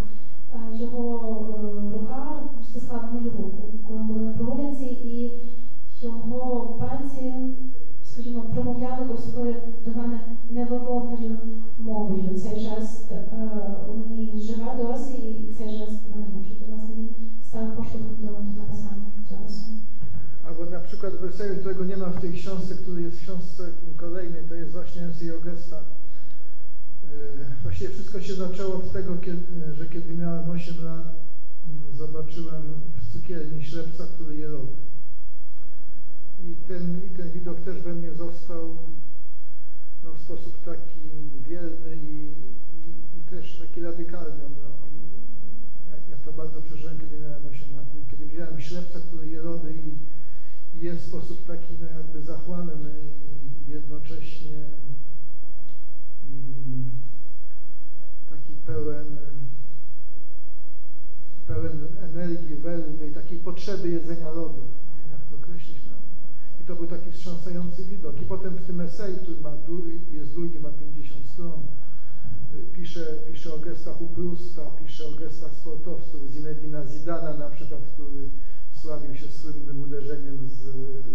е, 0.55 0.77
його 0.77 1.47
е, 1.91 1.99
рука 1.99 2.43
стискала 2.63 3.11
мою 3.13 3.31
руку, 3.31 3.69
коли 3.87 3.99
ми 3.99 4.07
були 4.07 4.21
на 4.21 4.33
прогулянці, 4.33 4.85
і 4.87 5.33
його 6.01 6.67
пальці, 6.79 7.33
скажімо, 8.05 8.43
промовляли 8.55 9.05
такою 9.05 9.57
до 9.85 9.93
мене 9.93 10.21
невимовною 10.49 11.37
мовою. 11.79 12.37
Цей 12.37 12.59
жест 12.59 13.13
у 13.91 13.95
мені 13.97 14.39
живе 14.39 14.75
досі, 14.79 15.15
і 15.15 15.53
цей 15.57 15.69
жест 15.69 16.01
мене 16.11 16.27
мучить. 16.27 16.63
Власне, 16.69 16.95
він 16.95 17.11
став 17.43 17.77
поштовхом 17.77 18.17
до 18.21 18.29
мене. 18.33 18.66
Przykład 20.87 21.17
w 21.17 21.25
eseju, 21.25 21.57
którego 21.57 21.85
nie 21.85 21.97
ma 21.97 22.07
w 22.07 22.21
tej 22.21 22.33
książce, 22.33 22.75
który 22.75 23.03
jest 23.03 23.17
w 23.17 23.23
książce 23.23 23.71
kolejnej, 23.97 24.43
to 24.49 24.55
jest 24.55 24.73
właśnie 24.73 25.03
o 25.39 25.41
gestach. 25.41 25.85
Yy, 27.03 27.11
Właściwie 27.63 27.91
wszystko 27.91 28.21
się 28.21 28.35
zaczęło 28.35 28.75
od 28.75 28.93
tego, 28.93 29.17
kiedy, 29.17 29.75
że 29.75 29.87
kiedy 29.87 30.15
miałem 30.15 30.51
8 30.51 30.85
lat, 30.85 31.07
mm, 31.69 31.97
zobaczyłem 31.97 32.63
w 32.97 33.13
cukierni 33.13 33.65
ślepca, 33.65 34.07
który 34.15 34.37
je. 34.37 34.49
I 36.45 36.55
ten, 36.69 37.01
I 37.07 37.17
ten 37.17 37.33
widok 37.33 37.61
też 37.61 37.83
we 37.83 37.95
mnie 37.95 38.13
został 38.13 38.77
no, 40.05 40.13
w 40.13 40.21
sposób 40.21 40.65
taki 40.65 41.11
wierny 41.49 41.97
i, 41.97 42.33
i, 42.77 43.19
i 43.19 43.31
też 43.31 43.59
taki 43.59 43.81
radykalny. 43.81 44.45
Ja, 45.91 45.97
ja 46.11 46.17
to 46.25 46.33
bardzo 46.33 46.63
przeżyłem, 46.63 46.99
kiedy 46.99 47.19
miałem 47.19 47.47
8 47.47 47.77
lat. 47.77 47.87
I 47.95 48.11
kiedy 48.11 48.27
widziałem 48.27 48.61
ślepca, 48.61 49.01
który 49.01 49.27
je 49.27 49.41
i 49.71 50.06
jest 50.81 51.03
w 51.03 51.09
sposób 51.09 51.47
taki 51.47 51.75
no, 51.81 51.87
jakby 51.87 52.23
zachłanny 52.23 52.91
i 53.69 53.71
jednocześnie 53.71 54.65
mm, 56.25 56.91
taki 58.31 58.53
pełen, 58.67 59.17
pełen 61.47 61.87
energii, 62.03 62.57
werwy 62.57 63.09
i 63.09 63.13
takiej 63.13 63.39
potrzeby 63.39 63.89
jedzenia 63.89 64.31
lodów. 64.31 64.65
Nie 64.65 65.03
wiem, 65.03 65.11
jak 65.13 65.25
to 65.31 65.37
określić 65.37 65.85
nawet. 65.85 66.07
I 66.61 66.65
to 66.65 66.77
był 66.77 66.87
taki 66.87 67.13
wstrząsający 67.13 67.85
widok. 67.85 68.23
I 68.23 68.25
potem 68.25 68.55
w 68.55 68.67
tym 68.67 68.81
eseju, 68.81 69.17
który 69.17 69.41
ma, 69.41 69.53
jest 70.11 70.35
długi, 70.35 70.61
ma 70.61 70.71
50 70.71 71.27
stron, 71.27 71.63
pisze, 72.73 73.19
pisze 73.33 73.55
o 73.55 73.59
gestach 73.59 74.01
u 74.01 74.09
pisze 74.85 75.07
o 75.09 75.13
gestach 75.13 75.53
sportowców, 75.53 76.31
Zinedina 76.31 76.87
Zidana 76.87 77.35
na 77.35 77.51
przykład, 77.51 77.81
który 77.95 78.29
sławił 78.83 79.15
się 79.15 79.29
słynnym 79.29 79.83
uderzeniem 79.83 80.49
z, 80.49 80.61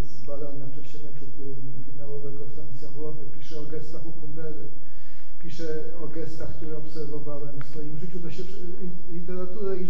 z 0.05 0.25
balana 0.25 0.65
w 0.65 0.75
czasie 0.75 0.97
meczu 0.97 1.25
finałowego 1.85 2.45
Francja-Włochy, 2.45 3.25
pisze 3.39 3.59
o 3.59 3.65
gestach 3.65 4.01
Kundery, 4.21 4.67
pisze 5.39 5.83
o 6.03 6.07
gestach, 6.07 6.57
które 6.57 6.77
obserwowałem 6.77 7.59
w 7.59 7.67
swoim 7.69 7.97
życiu. 7.97 8.19
To 8.19 8.31
się, 8.31 8.43
literatura 9.11 9.75
i, 9.75 9.85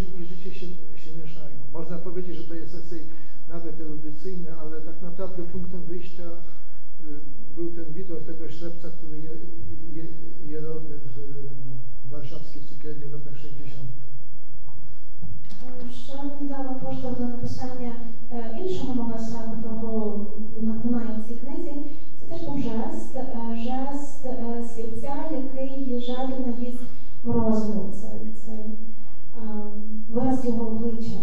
обличчя. 31.01 31.19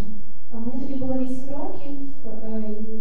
Мені 0.53 0.81
тоді 0.81 0.95
було 0.95 1.15
8 1.15 1.55
років, 1.55 1.91
і 2.25 2.98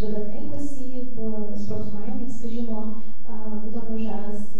wydatnej 0.00 0.50
misji 0.50 1.04
w 1.16 1.60
sprawozdaniu 1.60 2.24
jest, 2.24 2.38
skazimo, 2.38 2.96
wiadomo, 3.64 3.98
że 3.98 4.36
z 4.36 4.55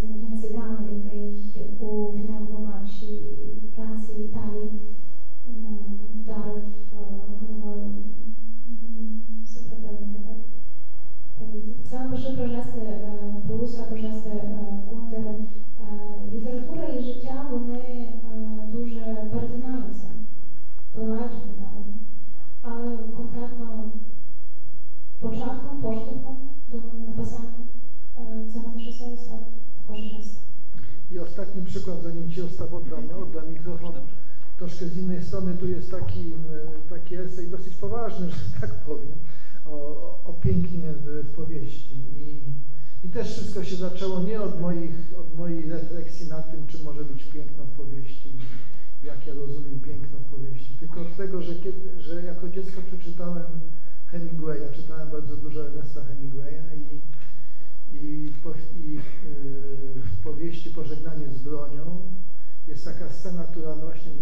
strony 35.26 35.54
tu 35.56 35.68
jest 35.68 35.90
taki, 35.90 36.20
e, 36.20 36.88
taki 36.90 37.14
esej 37.14 37.48
dosyć 37.48 37.76
poważny, 37.76 38.30
że 38.30 38.60
tak 38.60 38.74
powiem, 38.74 39.18
o, 39.64 39.78
o 40.24 40.32
pięknie 40.32 40.92
w, 40.92 41.26
w 41.28 41.34
powieści. 41.34 41.94
I, 42.16 42.42
I 43.06 43.10
też 43.10 43.32
wszystko 43.32 43.64
się 43.64 43.76
zaczęło 43.76 44.20
nie 44.20 44.40
od, 44.40 44.60
moich, 44.60 44.94
od 45.18 45.38
mojej 45.38 45.70
refleksji 45.70 46.28
nad 46.28 46.50
tym, 46.50 46.66
czy 46.66 46.78
może 46.84 47.04
być 47.04 47.24
piękno 47.24 47.64
w 47.64 47.76
powieści, 47.76 48.36
jak 49.04 49.26
ja 49.26 49.34
rozumiem 49.34 49.80
piękno 49.80 50.18
w 50.18 50.24
powieści, 50.24 50.76
tylko 50.80 51.00
od 51.00 51.16
tego, 51.16 51.42
że, 51.42 51.54
kiedy, 51.54 52.02
że 52.02 52.22
jako 52.22 52.48
dziecko 52.48 52.82
przeczytałem 52.82 53.60
Hemingwaya, 54.06 54.72
czytałem 54.76 55.10
bardzo 55.10 55.36
dużo 55.36 55.66
Ernesta 55.66 56.04
Hemingwaya 56.04 56.62
i, 56.76 57.00
i, 57.96 58.32
po- 58.42 58.54
i 58.76 58.98
w, 58.98 60.00
w 60.00 60.22
powieści 60.22 60.70
Pożegnanie 60.70 61.28
z 61.28 61.38
bronią 61.38 62.00
jest 62.68 62.84
taka 62.84 63.08
scena, 63.08 63.44
która 63.44 63.74
właśnie 63.74 64.12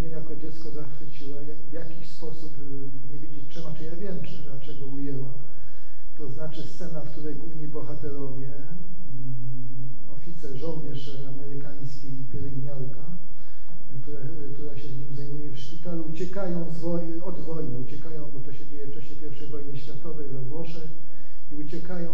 dziecko 0.65 0.71
zachwyciła, 0.71 1.37
w 1.71 1.73
jakiś 1.73 2.09
sposób, 2.09 2.59
y, 2.59 3.13
nie 3.13 3.19
wiedzieć 3.19 3.49
czemu, 3.49 3.67
czy 3.79 3.85
ja 3.85 3.97
wiem, 3.97 4.23
czy 4.23 4.43
dlaczego 4.43 4.87
ujęła. 4.87 5.33
To 6.19 6.31
znaczy 6.31 6.63
scena, 6.63 7.01
w 7.01 7.11
której 7.11 7.35
główni 7.35 7.69
bohaterowie, 7.69 8.47
mm, 8.47 9.89
oficer, 10.17 10.57
żołnierz 10.57 11.19
amerykański 11.29 12.07
i 12.07 12.25
pielęgniarka, 12.33 13.05
która, 14.03 14.21
która 14.55 14.77
się 14.77 14.89
nim 14.89 15.17
zajmuje 15.17 15.51
w 15.51 15.59
szpitalu, 15.59 16.05
uciekają 16.13 16.71
woj- 16.71 17.23
od 17.23 17.41
wojny, 17.41 17.79
uciekają, 17.79 18.31
bo 18.35 18.41
to 18.41 18.53
się 18.53 18.67
dzieje 18.67 18.87
w 18.87 18.95
czasie 18.95 19.15
I 19.47 19.51
wojny 19.51 19.77
światowej 19.77 20.29
we 20.29 20.41
Włoszech 20.41 20.91
i 21.53 21.55
uciekają 21.55 22.13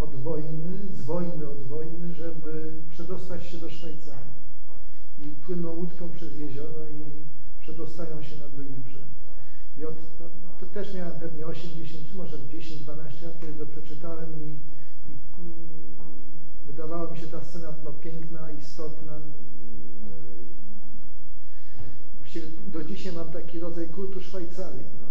od 0.00 0.14
wojny, 0.14 0.72
z 0.94 1.00
wojny 1.00 1.48
od 1.48 1.62
wojny, 1.62 2.14
żeby 2.14 2.72
przedostać 2.90 3.46
się 3.46 3.58
do 3.58 3.70
Szwajcarii. 3.70 4.36
I 5.18 5.28
płyną 5.46 5.70
łódką 5.74 6.10
przez 6.10 6.38
jezioro 6.38 6.88
i 6.88 7.25
przedostają 7.66 8.22
się 8.22 8.36
na 8.36 8.48
drugi 8.48 8.80
brzeg. 8.80 9.08
I 9.78 9.84
od, 9.84 9.94
to, 10.18 10.24
to 10.60 10.66
też 10.66 10.94
miałem 10.94 11.20
pewnie 11.20 11.46
8, 11.46 11.70
10, 11.70 12.08
czy 12.08 12.14
może 12.14 12.38
10, 12.48 12.82
12 12.82 13.26
lat, 13.26 13.40
kiedy 13.40 13.52
to 13.52 13.66
przeczytałem 13.66 14.30
i, 14.42 14.48
i 15.10 15.12
mm, 15.38 15.56
wydawała 16.66 17.10
mi 17.10 17.18
się 17.18 17.26
ta 17.26 17.44
scena 17.44 17.74
no, 17.84 17.92
piękna, 17.92 18.50
istotna. 18.50 19.20
Właściwie 22.18 22.46
do 22.72 22.84
dzisiaj 22.84 23.12
mam 23.12 23.32
taki 23.32 23.60
rodzaj 23.60 23.88
kultu 23.88 24.20
Szwajcarii. 24.20 24.84
No, 25.00 25.06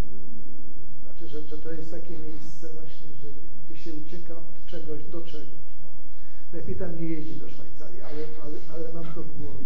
znaczy, 1.04 1.28
że, 1.28 1.42
że 1.42 1.58
to 1.58 1.72
jest 1.72 1.92
takie 1.92 2.18
miejsce 2.18 2.70
właśnie, 2.74 3.08
że 3.22 3.28
gdzie 3.70 3.84
się 3.84 3.94
ucieka 3.94 4.34
od 4.34 4.66
czegoś 4.66 5.04
do 5.04 5.22
czegoś. 5.22 5.66
Lepiej 6.54 6.76
tam 6.76 7.02
nie 7.02 7.08
jeździć 7.08 7.38
do 7.38 7.50
Szwajcarii, 7.50 8.02
ale, 8.02 8.22
ale, 8.44 8.58
ale 8.74 8.94
mam 8.94 9.14
to 9.14 9.24
w 9.24 9.38
głowie. 9.38 9.66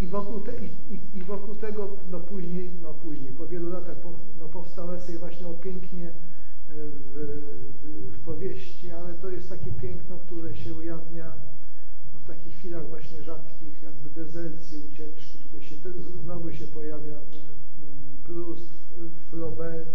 I, 0.00 0.06
wokół, 0.06 0.40
te, 0.40 0.52
i, 0.90 1.18
i, 1.18 1.22
wokół 1.22 1.54
tego 1.54 1.96
no 2.10 2.20
później, 2.20 2.70
no 2.82 2.94
później, 2.94 3.32
po 3.32 3.46
wielu 3.46 3.70
latach 3.70 3.96
po, 3.96 4.12
no 4.38 4.48
powstał 4.48 4.94
esej 4.94 5.18
właśnie 5.18 5.46
o 5.46 5.54
pięknie 5.54 6.08
e, 6.08 6.12
w, 6.74 7.14
w, 7.82 8.16
w 8.16 8.20
powieści, 8.20 8.90
ale 8.90 9.14
to 9.14 9.30
jest 9.30 9.48
takie 9.48 9.72
piękno, 9.72 10.18
które 10.18 10.56
się 10.56 10.74
ujawnia 10.74 11.32
no, 12.14 12.20
w 12.20 12.26
takich 12.26 12.54
chwilach 12.54 12.88
właśnie 12.88 13.22
rzadkich, 13.22 13.82
jakby 13.82 14.10
dezercji, 14.10 14.78
ucieczki. 14.78 15.38
Tutaj 15.38 15.62
się 15.62 15.76
te, 15.76 15.88
znowu 16.22 16.52
się 16.52 16.66
pojawia 16.66 17.14
e, 17.14 17.16
e, 17.16 17.20
Proust, 18.24 18.72
Flaubert. 19.30 19.88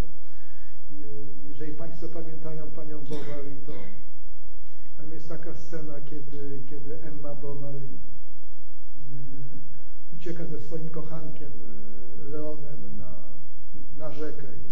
Jeżeli 1.50 1.74
Państwo 1.74 2.08
pamiętają 2.08 2.72
Panią 2.72 3.00
Bovary, 3.00 3.56
to 3.66 3.74
tam 4.98 5.12
jest 5.12 5.30
taka 5.30 5.56
scena, 5.56 6.02
kiedy, 6.02 6.60
kiedy 6.70 7.02
Emma 7.02 7.36
Bovary 7.36 7.88
ucieka 10.24 10.46
ze 10.46 10.60
swoim 10.60 10.90
kochankiem 10.90 11.52
e, 11.52 12.30
Leonem 12.30 12.98
na, 12.98 13.12
na 13.98 14.14
rzekę 14.14 14.48
i, 14.48 14.68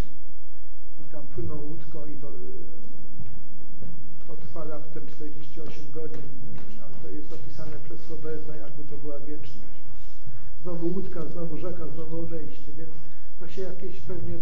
i 1.01 1.11
tam 1.11 1.27
płyną 1.27 1.55
łódką 1.55 2.05
i 2.05 2.15
to, 2.15 2.27
y, 2.27 2.31
to 4.27 4.37
trwa 4.37 4.63
raptem 4.63 5.07
48 5.07 5.91
godzin, 5.93 6.19
y, 6.19 6.83
ale 6.83 6.93
to 7.03 7.09
jest 7.09 7.33
opisane 7.33 7.77
przez 7.83 8.09
Roberta, 8.09 8.55
jakby 8.55 8.83
to 8.83 8.97
była 8.97 9.19
wieczność. 9.19 9.77
Znowu 10.63 10.87
łódka, 10.87 11.25
znowu 11.25 11.57
rzeka, 11.57 11.87
znowu 11.87 12.19
odejście, 12.19 12.71
więc 12.77 12.89
to 13.39 13.47
się 13.47 13.61
jakieś 13.61 13.99
pewnie, 14.01 14.33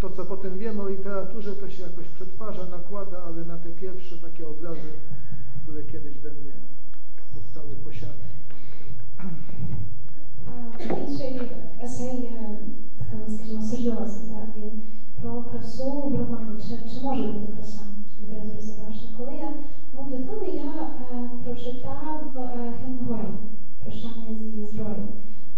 to 0.00 0.10
co 0.10 0.24
potem 0.24 0.58
wiemy 0.58 0.82
o 0.82 0.88
literaturze, 0.88 1.56
to 1.56 1.70
się 1.70 1.82
jakoś 1.82 2.08
przetwarza, 2.08 2.66
nakłada, 2.66 3.22
ale 3.22 3.44
na 3.44 3.58
te 3.58 3.68
pierwsze 3.68 4.18
takie 4.18 4.48
obrazy, 4.48 4.92
które 5.62 5.82
kiedyś 5.82 6.18
we 6.18 6.30
mnie 6.30 6.52
zostały 7.34 7.74
posiane. 7.74 8.28
А 9.18 10.82
інший 10.82 11.40
есей 11.84 12.20
є 12.22 12.58
скажімо, 13.28 13.62
серйозним, 13.62 14.34
так? 14.36 14.56
Він 14.56 14.82
про 15.22 15.42
красу 15.42 15.90
в 15.92 16.16
романі. 16.16 16.60
Чи, 16.62 16.90
чи 16.94 17.00
може 17.04 17.22
бути 17.32 17.52
краса 17.52 17.80
літератури 18.22 18.60
зображена? 18.60 19.10
Коли 19.18 19.32
я 19.36 19.52
був 19.94 20.10
дитиною, 20.10 20.54
я 20.54 20.88
е, 21.12 21.30
прочитав 21.44 22.22
е, 22.36 22.72
Хемінгуея 22.80 23.32
«Прощання 23.82 24.34
зі 24.54 24.66
зброєю». 24.66 25.08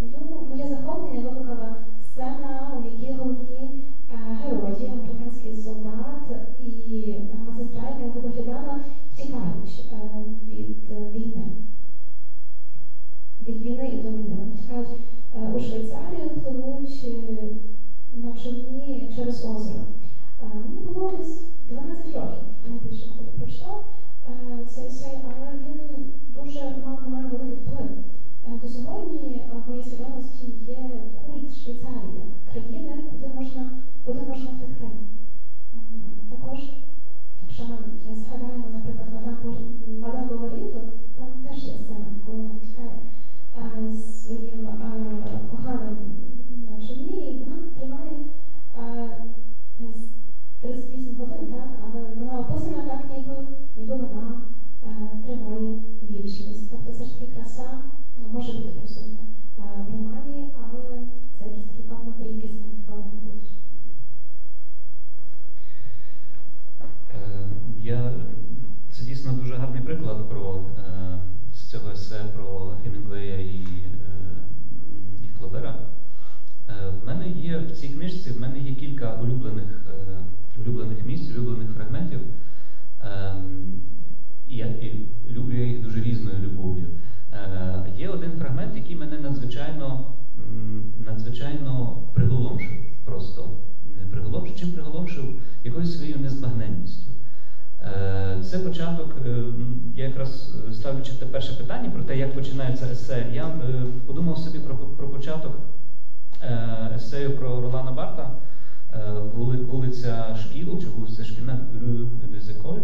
Мою, 0.01 0.47
моє 0.51 0.69
захоплення 0.69 1.21
викликала 1.29 1.77
сцена, 2.03 2.73
у 2.81 2.85
якій 2.85 3.13
головні 3.19 3.85
е, 4.13 4.17
герої, 4.45 4.87
американський 4.93 5.57
солдат 5.57 6.23
і 6.61 7.11
е, 7.11 7.21
медсестра, 7.47 7.83
яка 7.91 8.05
його 8.05 8.21
доглядала, 8.21 8.81
втікають 9.15 9.85
е, 9.93 10.25
від 10.49 10.77
е, 10.91 11.11
війни 11.11 11.47
від 13.49 13.63
війни 13.63 13.89
і 13.89 14.03
до 14.03 14.09
війни. 14.09 14.37
Вони 14.39 14.53
тікають 14.63 14.89
е, 15.37 15.53
у 15.57 15.61
Швейцарію, 15.61 16.31
пливуть 16.31 17.05
е, 17.09 17.49
на 18.15 18.33
човні 18.33 19.13
через 19.17 19.45
озеро. 19.45 19.81
Е, 20.43 20.47
Мені 20.55 20.87
було 20.95 21.13
десь 21.19 21.43
12 21.69 22.07
років, 22.07 22.43
найбільше, 22.69 23.09
коли 23.17 23.29
я 23.33 23.39
прочитав 23.45 23.85
е, 24.31 24.65
цей 24.67 24.87
есей, 24.87 25.19
але 25.25 25.53
він 25.59 26.05
дуже 26.35 26.61
мав 26.87 27.03
на 27.03 27.09
мене 27.17 27.29
великий 27.29 27.55
вплив. 27.55 27.89
Е, 28.49 28.59
До 28.63 28.69
сьогодні 28.69 29.35
е, 29.37 29.51
в 29.67 29.71
моїй 29.71 29.85
свідомості 29.85 30.47
є 30.69 30.91
культ 31.27 31.57
Швейцарії 31.57 32.21
як 32.21 32.53
країни, 32.53 32.93
куди 33.11 33.35
можна, 33.35 33.71
куди 34.05 34.19
можна 34.21 34.51
втекти. 34.51 34.85
М, 35.75 36.03
Також 36.31 36.59
Якщо 37.43 37.65
ми 37.65 37.77
згадаємо, 38.15 38.65
наприклад, 38.73 39.09
мадам 39.15 39.37
Бор- 39.45 39.99
мадам 40.01 40.29
Боварі, 40.29 40.61
то 40.61 40.81
там 41.19 41.29
теж 41.49 41.65
є 41.65 41.73
сцена, 41.75 42.07
коли 42.27 42.39
вона 42.39 42.51
втікає 42.55 42.91
е, 43.59 43.93
з 43.93 44.25
своїм 44.27 44.67
е, 44.69 45.41
коханим 45.51 45.97
на 46.71 46.87
човні, 46.87 47.31
і 47.33 47.45
вона 47.45 47.57
тримає 47.79 48.13
е, 48.79 49.17
десь 49.81 50.09
38 50.61 51.15
годин, 51.19 51.47
так, 51.55 51.69
але 51.85 52.03
вона 52.15 52.39
описана 52.41 52.83
так, 52.83 53.05
ніби, 53.17 53.37
ніби 53.77 53.95
вона 53.95 54.41
е, 54.87 55.09
триває 55.27 55.75
вічність. 56.11 56.71
Тобто 56.71 56.93
все 56.93 57.05
ж 57.05 57.19
таки 57.19 57.33
краса 57.33 57.79
може 58.33 58.53
бути 58.53 58.69
присутня 58.69 59.19
е, 59.59 59.63
в 59.89 59.93
романі, 59.93 60.49
але 60.63 61.03
це 61.39 61.45
якісь 61.49 61.65
такі 61.65 61.83
певно 61.89 62.15
рідкісні 62.21 62.65
форми 62.87 63.05
будуть. 63.25 63.51
Е, 67.15 67.49
Я, 67.83 68.13
це 68.91 69.05
дійсно 69.05 69.33
дуже 69.33 69.55
гарний 69.55 69.83
приклад 69.83 70.29
про 70.29 70.55
е, 70.79 71.19
з 71.55 71.63
цього 71.71 71.91
есе 71.91 72.25
про 72.37 72.73
Хемінгвея 72.83 73.37
і, 73.41 73.65
е, 73.95 74.43
Флобера. 75.61 75.75
Е, 76.69 76.73
в 77.03 77.07
мене 77.07 77.29
є 77.29 77.59
в 77.59 77.71
цій 77.71 77.89
книжці 77.89 78.31
в 78.31 78.41
мене 78.41 78.59
є 78.59 78.75
кілька 78.75 79.15
улюблених, 79.15 79.87
е, 79.89 80.19
улюблених 80.61 81.07
місць, 81.07 81.31
улюблених 81.37 81.71
фрагментів. 81.71 82.21
Е, 83.03 83.35
я 84.49 84.75
люблю 85.31 85.57
я 85.57 85.67
їх 85.67 85.83
дуже 85.83 86.01
різною 86.01 86.37
любов'ю. 86.39 86.87
Є 87.99 88.09
один 88.09 88.31
фрагмент, 88.39 88.77
який 88.77 88.97
мене 88.97 89.19
надзвичайно, 89.19 90.13
надзвичайно 91.07 92.03
приголомшив. 92.15 92.79
Просто 93.05 93.51
приголомшив. 94.11 94.57
Чим 94.57 94.73
приголомшив? 94.73 95.25
Якоюсь 95.65 95.97
своєю 95.97 96.19
незбагненністю. 96.19 97.13
Е, 97.85 98.43
Це 98.43 98.59
початок, 98.59 99.17
е, 99.27 99.43
я 99.95 100.05
якраз 100.05 100.55
е, 100.69 100.73
ставлячи 100.73 101.13
те 101.13 101.27
перше 101.27 101.53
питання 101.53 101.91
про 101.91 102.03
те, 102.03 102.19
як 102.19 102.35
починається 102.35 102.87
есе, 102.93 103.27
я 103.33 103.55
подумав 104.07 104.39
собі 104.39 104.59
про, 104.59 104.77
про 104.77 105.09
початок 105.09 105.53
есею 106.95 107.37
про 107.37 107.61
Ролана 107.61 107.93
Барта, 107.93 108.31
вулиця 109.71 110.37
Шкіл 110.41 110.81
чи 110.81 110.87
вулиця 110.87 111.25
Шкільна 111.25 111.61
Дезеколь, 112.33 112.81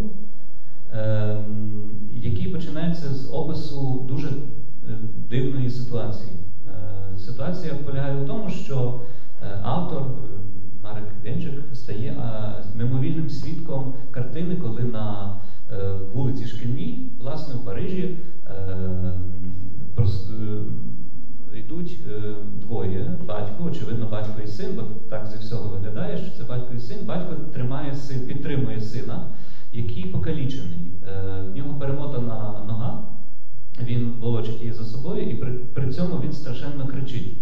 який 2.12 2.48
починається 2.48 3.08
з 3.14 3.28
опису 3.32 4.04
дуже 4.08 4.28
дивної 5.30 5.70
ситуації. 5.70 6.32
Ситуація 7.18 7.74
полягає 7.74 8.22
в 8.22 8.26
тому, 8.26 8.50
що 8.50 9.00
автор 9.62 10.02
Марек 10.88 11.04
Венчик 11.24 11.62
стає 11.72 12.10
е, 12.10 12.64
мимовільним 12.74 13.30
свідком 13.30 13.94
картини, 14.10 14.56
коли 14.56 14.82
на 14.82 15.36
е, 15.72 15.92
вулиці 16.14 16.46
Шкільній, 16.46 17.12
власне, 17.20 17.54
в 17.54 17.64
Парижі, 17.64 18.18
е, 18.46 19.12
йдуть 21.54 21.98
двоє, 22.60 23.18
батько, 23.28 23.64
очевидно, 23.64 24.08
батько 24.10 24.40
і 24.44 24.46
син, 24.46 24.74
бо 24.76 24.82
так 25.10 25.26
зі 25.26 25.38
всього 25.38 25.68
виглядає, 25.68 26.18
що 26.18 26.36
це 26.36 26.44
батько 26.44 26.74
і 26.74 26.78
син. 26.78 27.06
Батько 27.06 27.34
тримає 27.52 27.94
син, 27.94 28.26
підтримує 28.26 28.80
сина, 28.80 29.26
який 29.72 30.06
покалічений. 30.06 30.92
В 31.52 31.56
нього 31.56 31.78
перемотана 31.78 32.64
нога, 32.66 33.02
він 33.82 34.12
волочить 34.20 34.60
її 34.60 34.72
за 34.72 34.84
собою, 34.84 35.30
і 35.30 35.34
при, 35.34 35.52
при 35.52 35.92
цьому 35.92 36.20
він 36.20 36.32
страшенно 36.32 36.86
кричить. 36.86 37.36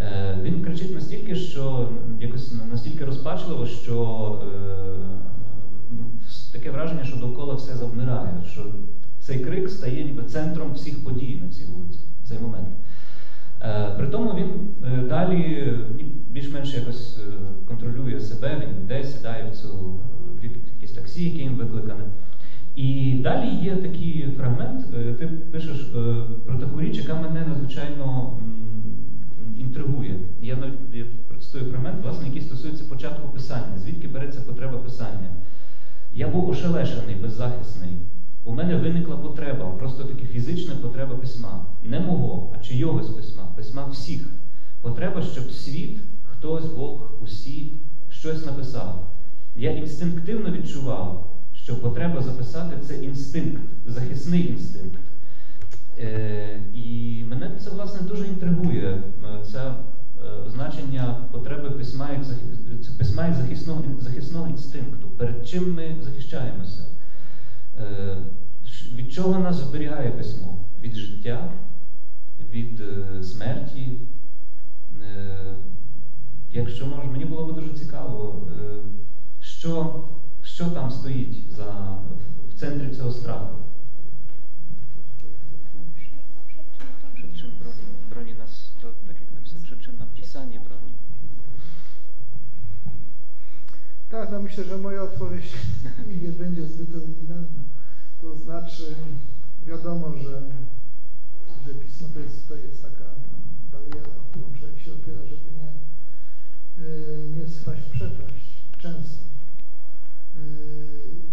Е, 0.00 0.38
Він 0.42 0.62
кричить 0.62 0.94
настільки, 0.94 1.34
що 1.34 1.88
якось 2.20 2.52
настільки 2.70 3.04
розпачливо, 3.04 3.66
що 3.66 4.42
е, 4.42 4.78
ну, 5.90 6.04
таке 6.52 6.70
враження, 6.70 7.04
що 7.04 7.16
довкола 7.16 7.54
все 7.54 7.76
завмирає, 7.76 8.42
що 8.46 8.66
цей 9.20 9.38
крик 9.38 9.70
стає 9.70 10.04
ніби 10.04 10.22
центром 10.22 10.72
всіх 10.72 11.04
подій 11.04 11.40
на 11.42 11.48
цій 11.48 11.64
вулиці 11.64 11.98
в 12.24 12.28
цей 12.28 12.38
момент. 12.38 12.68
Е, 13.62 13.94
При 13.96 14.06
тому 14.06 14.34
він 14.34 14.48
далі 15.08 15.72
більш-менш 16.30 16.74
якось 16.74 17.20
контролює 17.68 18.20
себе, 18.20 18.62
він 18.62 18.84
йде, 18.84 19.04
сідає 19.04 19.50
в 19.50 19.56
цю 19.56 19.68
в 20.40 20.44
якесь 20.74 20.92
таксі, 20.92 21.30
яке 21.30 21.42
їм 21.42 21.56
викликане. 21.56 22.04
І 22.76 23.18
далі 23.22 23.48
є 23.48 23.76
такий 23.76 24.34
фрагмент, 24.36 24.92
ти 25.18 25.26
пишеш 25.26 25.92
про 26.46 26.58
таку 26.58 26.80
річ, 26.80 26.98
яка 26.98 27.14
мене 27.14 27.46
надзвичайно 27.46 28.38
інтригує. 29.58 30.20
Я 30.42 30.56
навіть 30.56 30.94
я 30.94 31.04
процитую 31.28 31.70
фрагмент, 31.70 32.02
власне, 32.02 32.26
який 32.26 32.42
стосується 32.42 32.84
початку 32.84 33.28
писання, 33.28 33.78
звідки 33.78 34.08
береться 34.08 34.40
потреба 34.40 34.78
писання. 34.78 35.30
Я 36.12 36.28
був 36.28 36.48
ошелешений, 36.48 37.14
беззахисний. 37.14 37.96
У 38.44 38.52
мене 38.52 38.76
виникла 38.76 39.16
потреба, 39.16 39.70
просто 39.70 40.04
таки 40.04 40.26
фізична 40.26 40.74
потреба 40.74 41.14
письма. 41.14 41.66
Не 41.84 42.00
мого, 42.00 42.54
а 42.54 42.64
чийогось 42.64 43.08
письма, 43.08 43.42
письма 43.56 43.86
всіх. 43.86 44.28
Потреба, 44.80 45.22
щоб 45.22 45.50
світ, 45.50 45.98
хтось, 46.24 46.66
Бог, 46.66 47.10
усі 47.22 47.72
щось 48.08 48.46
написав. 48.46 49.10
Я 49.56 49.70
інстинктивно 49.70 50.50
відчував, 50.50 51.36
що 51.54 51.80
потреба 51.80 52.22
записати 52.22 52.76
це 52.86 53.04
інстинкт, 53.04 53.62
захисний 53.86 54.48
інстинкт. 54.48 55.00
Власне 57.88 58.08
дуже 58.08 58.26
інтригує. 58.26 59.02
Це 59.52 59.58
е, 59.58 59.74
значення 60.50 61.16
потреби 61.32 61.70
письма 61.70 62.10
як 62.10 62.20
письма 62.98 63.26
як 63.26 63.34
захисного, 63.34 63.82
захисного 63.98 64.48
інстинкту. 64.48 65.08
Перед 65.08 65.48
чим 65.48 65.74
ми 65.74 65.96
захищаємося? 66.02 66.84
Е, 67.80 68.16
від 68.94 69.12
чого 69.12 69.38
нас 69.38 69.56
зберігає 69.56 70.10
письмо? 70.10 70.58
Від 70.80 70.94
життя, 70.94 71.52
від 72.50 72.80
е, 72.80 73.22
смерті. 73.22 74.00
Якщо 76.52 76.86
може, 76.86 77.08
мені 77.08 77.24
було 77.24 77.46
б 77.46 77.54
дуже 77.54 77.74
цікаво, 77.74 78.48
що, 79.40 80.04
що 80.42 80.70
там 80.70 80.90
стоїть 80.90 81.50
за, 81.56 81.98
в 82.50 82.54
центрі 82.54 82.96
цього 82.96 83.10
страху. 83.10 83.58
Tak, 94.10 94.32
no 94.32 94.42
myślę, 94.42 94.64
że 94.64 94.78
moja 94.78 95.02
odpowiedź 95.02 95.52
nie 96.22 96.32
będzie 96.32 96.66
zbyt 96.66 96.94
oryginalna. 96.96 97.62
To 98.20 98.36
znaczy, 98.36 98.94
wiadomo, 99.66 100.14
że, 100.16 100.42
że 101.66 101.74
pismo 101.74 102.08
to 102.14 102.20
jest, 102.20 102.48
to 102.48 102.56
jest 102.56 102.82
taka 102.82 103.04
no, 103.04 103.38
bariera, 103.72 104.10
którą 104.30 104.58
człowiek 104.58 104.78
się 104.78 104.92
opiera, 104.92 105.24
żeby 105.24 105.50
nie, 105.58 105.70
y, 106.84 107.28
nie 107.36 107.48
spaść 107.48 107.82
w 107.82 107.90
przepaść 107.90 108.62
często. 108.78 109.24
Y, 110.36 111.28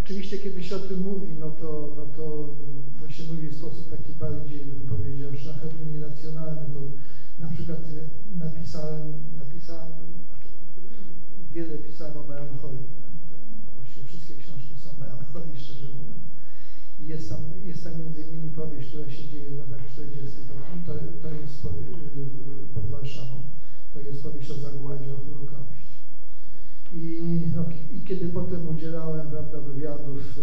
Oczywiście 0.00 0.38
kiedy 0.38 0.62
się 0.62 0.76
o 0.76 0.78
tym 0.78 1.00
mówi, 1.00 1.28
no 1.40 1.50
to, 1.50 1.94
no 1.96 2.06
to, 2.16 2.48
to 3.00 3.10
się 3.10 3.22
mówi 3.32 3.48
w 3.48 3.56
sposób 3.56 3.90
taki 3.90 4.12
bardziej, 4.12 4.60
bym 4.60 4.98
powiedział, 4.98 5.30
szlachetny, 5.36 5.86
nieracjonalny. 5.92 6.74
To 6.74 6.80
na 7.38 7.48
przykład 7.48 7.78
napisałem, 8.36 9.12
napisałem, 9.38 9.92
znaczy, 10.26 10.48
wiele 11.52 11.78
pisałem 11.78 12.16
o 12.16 12.22
melancholii. 12.22 12.86
Właściwie 13.76 14.06
wszystkie 14.06 14.34
książki 14.34 14.74
są 14.84 14.98
melancholii, 14.98 15.56
szczerze 15.56 15.88
mówiąc. 15.88 16.24
I 17.00 17.06
jest 17.06 17.28
tam, 17.28 17.40
jest 17.64 17.84
tam 17.84 17.92
między 17.98 18.20
innymi 18.20 18.50
powieść, 18.50 18.88
która 18.88 19.10
się 19.10 19.28
dzieje 19.28 19.50
w 19.50 19.58
latach 19.58 19.86
40. 19.92 20.36
To, 20.86 20.92
to 21.22 21.34
jest 21.34 21.62
powie, 21.62 21.86
pod 22.74 22.86
Warszawą. 22.86 23.42
To 23.94 24.00
jest 24.00 24.22
powieść 24.22 24.50
o 24.50 24.54
zagładzie, 24.54 25.14
o 25.14 25.16
Holokauście. 25.16 25.94
I, 26.94 27.20
no, 27.56 27.64
I 27.92 28.00
kiedy 28.00 28.28
potem 28.28 28.68
udzielałem 28.68 29.30
prawda, 29.30 29.60
wywiadów, 29.60 30.38
y, 30.38 30.42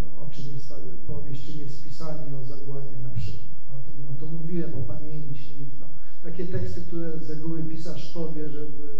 no, 0.00 0.22
o 0.22 0.30
czym 0.30 0.44
jest 0.54 0.68
ta 0.68 0.74
powieść, 1.06 1.46
czym 1.46 1.60
jest 1.60 1.84
pisanie 1.84 2.36
o 2.36 2.44
zagładzie 2.44 2.96
na 3.02 3.10
przykład, 3.10 3.48
no 3.68 3.74
to, 3.74 3.90
no 4.12 4.20
to 4.20 4.26
mówiłem 4.26 4.74
o 4.74 4.82
pamięci. 4.82 5.54
No, 5.80 5.86
takie 6.24 6.46
teksty, 6.46 6.79
które 6.90 7.18
z 7.20 7.30
reguły 7.30 7.62
pisarz 7.62 8.12
powie, 8.14 8.50
żeby, 8.50 8.96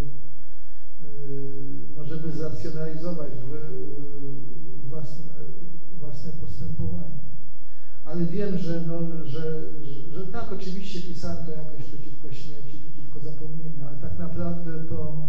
y, 1.02 1.96
no, 1.96 2.04
żeby 2.04 2.32
zracjonalizować 2.32 3.32
w, 3.32 3.54
y, 3.54 4.88
własne, 4.88 5.34
własne 6.00 6.32
postępowanie. 6.32 7.20
Ale 8.04 8.24
wiem, 8.26 8.58
że, 8.58 8.84
no, 8.86 9.24
że, 9.24 9.62
że, 9.82 10.10
że 10.10 10.26
tak, 10.26 10.52
oczywiście 10.52 11.00
pisałem 11.00 11.46
to 11.46 11.52
jakoś 11.52 11.82
przeciwko 11.82 12.32
śmierci, 12.32 12.78
przeciwko 12.78 13.20
zapomnieniu, 13.20 13.86
ale 13.88 13.96
tak 13.96 14.18
naprawdę 14.18 14.84
to 14.88 15.28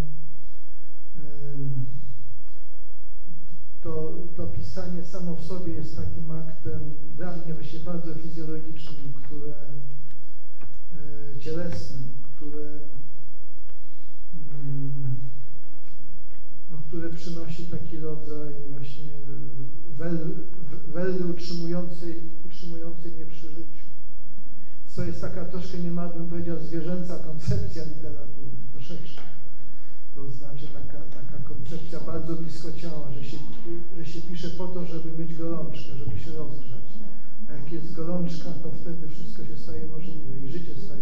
Ym, 1.18 1.86
to, 3.84 4.14
to 4.36 4.48
pisanie 4.48 5.04
samo 5.04 5.36
w 5.36 5.44
sobie 5.44 5.74
jest 5.74 5.96
takim 5.96 6.32
aktem 6.32 6.80
dla 7.18 7.36
mnie 7.36 7.54
właśnie 7.54 7.80
bardzo 7.80 8.14
fizjologicznym, 8.14 9.14
które 9.14 9.54
cielesnym, 11.42 12.04
które, 12.42 12.80
mm, 14.34 15.16
no, 16.72 16.78
które 16.88 17.10
przynosi 17.10 17.66
taki 17.66 17.98
rodzaj 17.98 18.54
właśnie 18.70 19.12
welry 20.88 21.26
utrzymującej, 21.26 22.22
utrzymującej 22.46 23.12
mnie 23.12 23.26
przy 23.26 23.50
życiu. 23.50 23.86
Co 24.88 25.04
jest 25.04 25.22
taka 25.22 25.46
troszkę, 25.46 25.80
nie 25.80 25.92
ma, 25.92 26.10
bym 26.10 26.30
powiedział, 26.30 26.60
zwierzęca 26.60 27.20
koncepcja 27.20 27.84
literatury, 27.84 28.58
troszeczkę. 28.74 29.22
To 30.16 30.32
znaczy 30.32 30.68
taka, 30.68 31.00
taka 31.04 31.44
koncepcja 31.44 32.00
bardzo 32.00 32.36
blisko 32.36 32.72
ciała, 32.72 33.12
że 33.12 33.24
się, 33.24 33.38
że 33.98 34.06
się 34.06 34.22
pisze 34.22 34.50
po 34.50 34.68
to, 34.68 34.86
żeby 34.86 35.18
mieć 35.18 35.36
gorączkę, 35.36 35.96
żeby 35.96 36.20
się 36.20 36.32
rozgrzać. 36.32 36.86
A 37.50 37.54
jak 37.54 37.72
jest 37.72 37.94
gorączka, 37.94 38.50
to 38.64 38.72
wtedy 38.72 39.08
wszystko 39.08 39.46
się 39.46 39.58
staje 39.58 39.88
możliwe 39.88 40.40
i 40.40 40.48
życie 40.48 40.76
staje. 40.86 41.01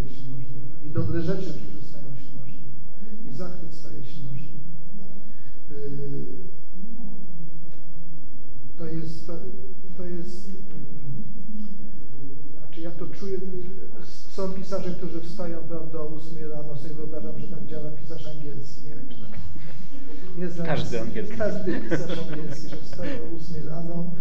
I 0.90 0.92
dobre 0.92 1.22
rzeczy 1.22 1.46
życiu 1.46 1.82
stają 1.90 2.16
się 2.16 2.40
możliwe. 2.40 3.30
I 3.32 3.34
zachwyt 3.34 3.74
staje 3.74 4.04
się 4.04 4.22
możliwy. 4.24 4.60
Yy, 5.70 6.50
To 8.78 8.86
jest, 8.86 9.28
to, 9.28 9.34
to 9.98 10.06
jest, 10.06 10.50
mm, 10.50 11.24
znaczy 12.58 12.82
ja 12.82 12.92
to 12.92 13.08
czuję, 13.08 13.38
są 14.30 14.50
pisarze, 14.54 14.92
którzy 14.96 15.22
wstają 15.22 15.58
prawda, 15.64 16.00
o 16.00 16.08
8 16.16 16.52
rano, 16.52 16.76
sobie 16.76 16.96
wyobrażam, 16.96 17.40
że 17.40 17.48
tak 17.48 17.66
działa 17.66 17.92
pisarz 17.92 18.28
angielski, 18.28 18.84
nie 18.84 18.96
wiem 18.96 19.08
czy 19.10 19.16
tak. 19.22 19.40
Nie 20.38 20.50
znam, 20.50 20.68
Każdy 20.68 21.02
angielski. 21.02 21.38
Każdy 21.38 21.82
pisarz 21.82 22.20
angielski, 22.30 22.70
że 22.70 22.76
wstaje 22.78 23.20
o 23.22 23.26
8 23.56 23.68
rano, 23.68 24.12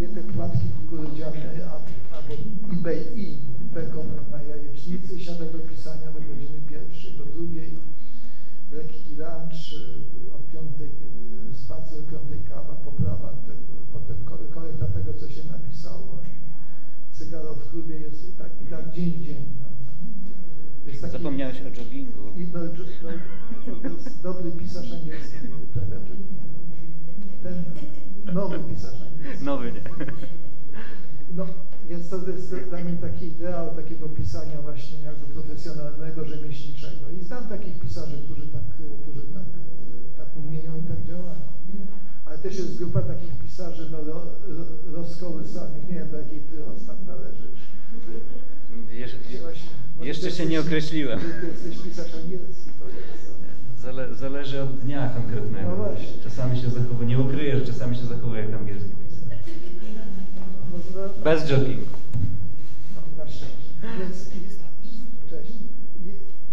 je 0.00 0.08
te 0.08 0.22
płatki 0.22 0.66
kukurydziane, 0.80 1.70
albo 2.14 2.34
eBay 2.72 3.04
i 3.16 3.38
beką 3.74 4.04
na 4.30 4.42
jajecznicy 4.42 5.14
i 5.16 5.24
siada 5.24 5.44
do 5.44 5.58
pisania 5.58 6.06
do 6.12 6.20
godziny 6.20 6.60
pierwszej, 6.68 7.12
do 7.18 7.24
drugiej, 7.24 7.78
lekki 8.72 9.14
lunch, 9.14 9.62
y, 10.28 10.34
o 10.34 10.38
piątej 10.52 10.88
y, 11.52 11.54
spacer, 11.54 11.98
o 12.00 12.10
piątej 12.10 12.40
kawa, 12.48 12.74
poprawa 12.74 13.28
tego, 13.46 13.60
potem 13.92 14.16
kore- 14.24 14.48
korekta 14.54 14.86
tego, 14.86 15.14
co 15.14 15.28
się 15.28 15.42
napisało. 15.52 16.18
Cygaro 17.12 17.54
w 17.54 17.70
klubie 17.70 17.94
jest 18.00 18.28
i 18.28 18.32
tak, 18.32 18.50
i 18.62 18.66
tak 18.66 18.92
dzień 18.92 19.10
w 19.12 19.22
dzień. 19.22 19.44
prawda. 19.60 19.90
Jest 20.86 20.89
taki- 21.00 21.12
Zapomniałeś 21.12 21.60
o 21.60 21.80
joggingu. 21.80 22.28
i 22.36 22.46
no, 22.52 22.60
to 23.82 23.88
jest 23.88 24.22
dobry 24.22 24.50
pisarz 24.50 24.92
angielski, 24.92 25.36
uprawia. 25.64 25.96
Ten 27.42 27.64
nowy 28.34 28.58
pisarz 28.58 29.00
angielski. 29.02 29.44
Nowy 29.44 29.72
nie. 29.72 29.80
No, 31.36 31.46
więc 31.88 32.08
to 32.08 32.16
jest 32.30 32.54
dla 32.68 32.78
mnie 32.84 32.96
taki 32.96 33.26
ideał 33.26 33.74
takiego 33.74 34.08
pisania 34.08 34.62
właśnie 34.62 35.00
jakby 35.00 35.26
profesjonalnego, 35.34 36.24
rzemieślniczego. 36.24 37.10
I 37.20 37.24
znam 37.24 37.48
takich 37.48 37.78
pisarzy, 37.80 38.18
którzy 38.24 38.46
tak, 38.48 38.62
którzy 39.02 39.22
tak, 39.22 39.44
tak 40.16 40.26
umieją 40.36 40.72
i 40.78 40.82
tak 40.82 41.04
działają. 41.04 41.40
Ale 42.24 42.38
też 42.38 42.58
jest 42.58 42.78
grupa 42.78 43.02
takich 43.02 43.38
pisarzy 43.38 43.88
no, 43.90 43.98
ro, 43.98 44.14
ro, 44.48 44.64
rozkołysanych. 44.92 45.88
Nie 45.88 45.94
wiem, 45.94 46.10
do 46.10 46.18
jakiej 46.18 46.40
ty 46.40 46.56
należysz. 47.06 47.60
Jesz, 48.90 49.16
Właśnie, 49.16 49.40
może 49.40 49.50
jeszcze 50.00 50.30
się 50.30 50.46
nie 50.46 50.60
określiłem. 50.60 51.20
Zale, 53.82 54.14
zależy 54.14 54.62
od 54.62 54.78
dnia 54.78 55.08
konkretnego. 55.08 55.76
No. 55.76 55.88
Czasami 56.24 56.60
się 56.60 56.70
zachowuje, 56.70 57.08
nie 57.08 57.18
ukryjesz, 57.18 57.66
czasami 57.66 57.96
się 57.96 58.04
zachowuje 58.04 58.42
jak 58.42 58.54
angielski 58.54 58.90
pisarz. 58.90 59.38
Bez 61.24 61.50
joggingu. 61.50 61.86
No. 63.18 63.24
Więc 63.98 64.30
cześć. 65.30 65.52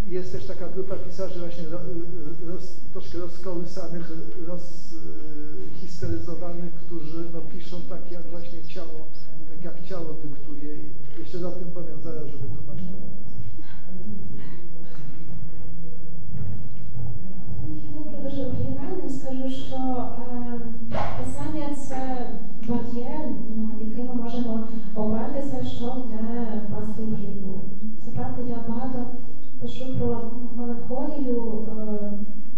Jest 0.09 0.31
też 0.31 0.45
taka 0.45 0.69
grupa 0.69 0.95
pisarzy 0.95 1.39
właśnie 1.39 1.65
ro, 1.65 1.79
roz, 2.47 2.77
troszkę 2.93 3.17
rozkołysanych, 3.17 4.11
rozhisteryzowanych, 4.47 6.73
którzy 6.73 7.25
no, 7.33 7.41
piszą 7.41 7.81
tak 7.81 8.11
jak 8.11 8.27
właśnie 8.27 8.63
ciało, 8.63 9.07
tak 9.49 9.63
jak 9.63 9.83
ciało 9.83 10.15
dyktuje. 10.23 10.75
Jeszcze 11.19 11.47
o 11.47 11.51
tym 11.51 11.71
powiem 11.71 11.96
оригінальним, 19.47 19.51
що 19.51 19.75
е, 20.31 20.59
писання 21.19 21.75
це 21.75 22.27
бар'єр, 22.67 23.29
ну, 23.55 23.69
який 23.79 24.03
ми 24.03 24.13
можемо 24.13 24.67
опертися, 24.95 25.65
щоб 25.65 26.09
не 26.09 26.61
впасти 26.67 27.01
в. 27.01 27.17
Це 28.05 28.11
правда, 28.11 28.41
я 28.49 28.57
багато 28.67 29.05
пишу 29.61 29.97
про 29.97 30.31
меланхолію. 30.55 31.67
Е, 31.69 32.11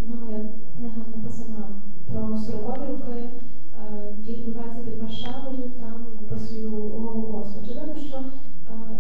ну, 0.08 0.16
моя 0.26 0.46
книга 0.78 1.02
написана 1.16 1.68
про 2.12 2.22
40-ві 2.22 2.92
роки, 2.92 3.24
е, 3.24 4.16
які 4.18 4.42
відбуваються 4.42 4.82
під 4.82 5.02
Варшавою, 5.02 5.72
там 5.80 6.06
описую 6.22 6.72
Голокост. 6.72 7.58
Очевидно, 7.64 7.96
що 7.96 8.18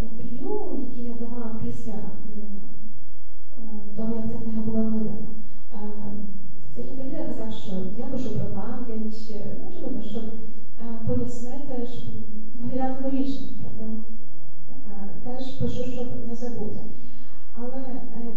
інтерв'ю, 0.02 0.80
які 0.90 1.02
я 1.08 1.14
давала 1.14 1.56
після 1.66 1.92
м, 1.92 2.00
е, 3.58 3.98
того, 3.98 4.16
як 4.16 4.24
ця 4.32 4.38
книга 4.38 4.62
була 4.62 4.82
видана. 4.82 5.28
Е, 5.74 5.78
В 6.72 6.76
цих 6.76 6.86
що 7.52 7.72
я 7.98 8.06
пишу 8.06 8.32
про 8.32 8.46
пам'ять, 8.46 9.28
е, 9.32 9.58
ну, 9.62 9.70
очевидно, 9.70 10.04
щоб 10.04 10.24
е, 10.24 11.00
пояснити, 11.08 11.88
щоб 11.88 12.14
виглядати 12.62 13.04
логічно, 13.04 13.48
правда? 13.62 13.94
Е, 14.70 15.10
Теж 15.24 15.52
пишу, 15.52 15.84
щоб 15.84 16.28
не 16.28 16.36
забути. 16.36 16.80
Але 17.54 17.82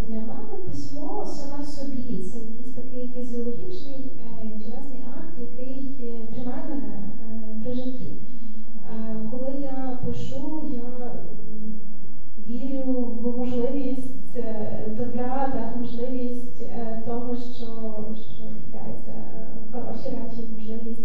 для 0.08 0.20
мене 0.20 0.58
письмо 0.66 1.26
саме 1.26 1.62
в 1.62 1.66
собі 1.66 2.22
це 2.22 2.38
якийсь 2.38 2.74
такий 2.74 3.08
фізіологічний 3.08 4.10
тілесний 4.58 5.00
акт, 5.18 5.38
який 5.40 5.94
тримає 6.34 6.62
мене 6.68 7.08
при 7.62 7.72
житті. 7.72 8.12
Коли 9.30 9.56
я 9.62 9.98
пишу, 10.06 10.70
я 10.74 11.12
вірю 12.48 12.92
в 12.92 13.38
можливість 13.38 14.36
добра, 14.96 15.50
так, 15.52 15.76
можливість 15.76 16.62
того, 17.06 17.36
що, 17.36 18.04
що 18.14 18.44
речі, 20.10 20.48
можливість 20.52 21.02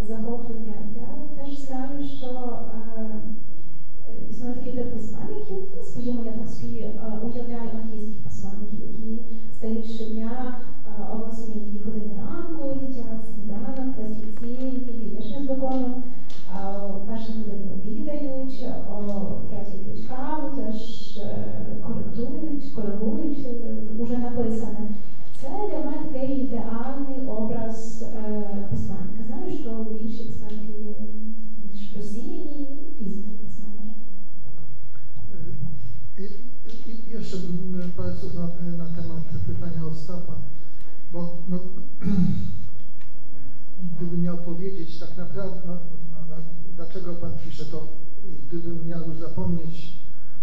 захоплення. 0.00 0.74
Я 0.96 1.44
теж 1.44 1.60
знаю, 1.60 2.04
що 2.04 2.26
е, 2.26 3.20
е, 4.08 4.30
існує 4.30 4.54
такий 4.54 4.72
тип 4.72 4.94
письменників, 4.94 5.56
ну, 5.76 5.82
скажімо, 5.82 6.22
я 6.26 6.32
так 6.32 6.48
собі 6.48 6.78
е, 6.80 6.92
уявляю 7.24 7.63
Ostapa, 40.04 40.36
bo 41.12 41.38
no, 41.48 41.58
gdybym 43.96 44.22
miał 44.22 44.38
powiedzieć 44.38 44.98
tak 44.98 45.16
naprawdę, 45.16 45.60
no, 45.66 45.72
no, 46.28 46.36
dlaczego 46.76 47.14
Pan 47.14 47.32
pisze 47.44 47.64
to, 47.64 47.88
gdybym 48.48 48.88
miał 48.88 49.08
już 49.08 49.18
zapomnieć, 49.18 49.98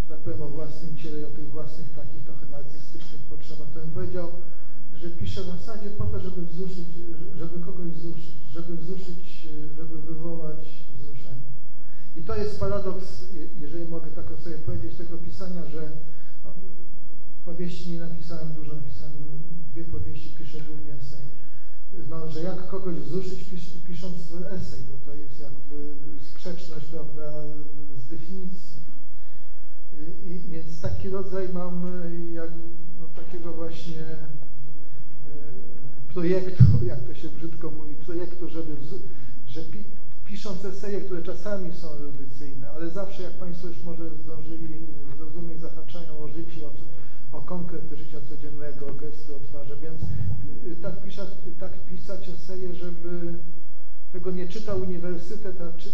tak 0.10 0.20
powiem, 0.20 0.42
o 0.42 0.48
własnym 0.48 0.98
ciele 0.98 1.20
i 1.20 1.24
o 1.24 1.30
tych 1.30 1.50
własnych 1.52 1.90
takich 1.96 2.24
trochę 2.24 2.46
narcystycznych 2.46 3.22
potrzebach, 3.22 3.68
to 3.74 3.80
bym 3.80 3.92
powiedział, 3.92 4.28
że 4.96 5.10
piszę 5.10 5.42
w 5.44 5.46
zasadzie 5.60 5.90
po 5.90 6.06
to, 6.06 6.20
żeby 6.20 6.42
wzruszyć, 6.46 6.88
żeby 7.36 7.60
kogoś 7.66 7.88
wzruszyć, 7.88 8.36
żeby 8.52 8.78
wzruszyć, 8.78 9.48
żeby 9.78 10.02
wywołać 10.02 10.86
wzruszenie. 11.00 11.52
I 12.16 12.22
to 12.22 12.36
jest 12.36 12.60
paradoks, 12.60 13.34
je- 13.34 13.62
jeżeli 13.62 13.86
mogę 13.86 14.12
tak 14.12 14.26
sobie 14.44 14.58
powiedzieć, 14.58 14.98
tego 14.98 15.18
pisania, 15.18 15.66
że 15.66 15.92
no, 16.44 16.52
powieści 17.46 17.92
nie 17.92 18.00
napisałem 18.00 18.54
dużo, 18.54 18.76
napisałem 18.76 19.11
głównie 20.60 20.94
esej. 20.94 21.26
No, 22.10 22.32
że 22.32 22.42
jak 22.42 22.68
kogoś 22.68 22.96
wzruszyć 22.96 23.44
pis, 23.44 23.62
pisząc 23.88 24.16
esej, 24.52 24.80
bo 24.92 25.12
to 25.12 25.18
jest 25.18 25.40
jakby 25.40 25.94
sprzeczność, 26.22 26.86
prawda, 26.86 27.32
z 27.98 28.10
definicji. 28.10 28.82
I, 30.26 30.40
więc 30.50 30.82
taki 30.82 31.10
rodzaj 31.10 31.50
mam 31.54 31.86
jak, 32.34 32.50
no, 33.00 33.08
takiego 33.16 33.54
właśnie 33.54 34.02
e, 34.02 34.18
projektu, 36.14 36.64
jak 36.86 37.02
to 37.02 37.14
się 37.14 37.30
brzydko 37.30 37.72
mówi, 37.72 37.96
projektu, 37.96 38.50
żeby, 38.50 38.76
że 39.48 39.62
pi, 39.62 39.84
pisząc 40.26 40.66
eseje, 40.66 41.02
które 41.02 41.24
czasami 41.24 41.74
są 41.74 41.90
erudycyjne, 41.90 42.70
ale 42.70 42.90
zawsze, 42.90 43.24
jak 43.24 43.34
Państwo 43.34 43.68
już 43.68 43.84
może 43.84 44.10
zdążyli 44.10 44.88
zrozumieć, 45.18 45.60
zahaczają 45.60 46.18
o 46.20 46.28
życie, 46.28 46.68
o, 46.68 47.38
o 47.38 47.42
konkret 47.42 47.84
życia 47.98 48.18
codziennego, 48.30 48.88
o 48.88 48.94
pisać 52.12 52.30
eseje, 52.30 52.76
żeby 52.76 53.34
tego 54.14 54.32
nie 54.32 54.48
czytał 54.48 54.82
uniwersytet, 54.82 55.62
a, 55.62 55.78
czy, 55.78 55.90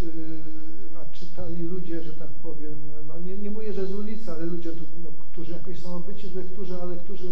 a 1.02 1.16
czytali 1.16 1.64
ludzie, 1.64 2.04
że 2.04 2.14
tak 2.14 2.30
powiem, 2.30 2.76
no 3.08 3.20
nie, 3.20 3.38
nie 3.38 3.52
mówię, 3.52 3.74
że 3.74 3.86
z 3.86 3.94
ulicy, 3.94 4.32
ale 4.32 4.46
ludzie, 4.46 4.72
tu, 4.72 4.84
no, 5.04 5.10
którzy 5.32 5.52
jakoś 5.52 5.80
są 5.80 5.96
obyci 5.96 6.28
w 6.28 6.36
lekturze, 6.36 6.82
ale 6.82 6.98
którzy 6.98 7.28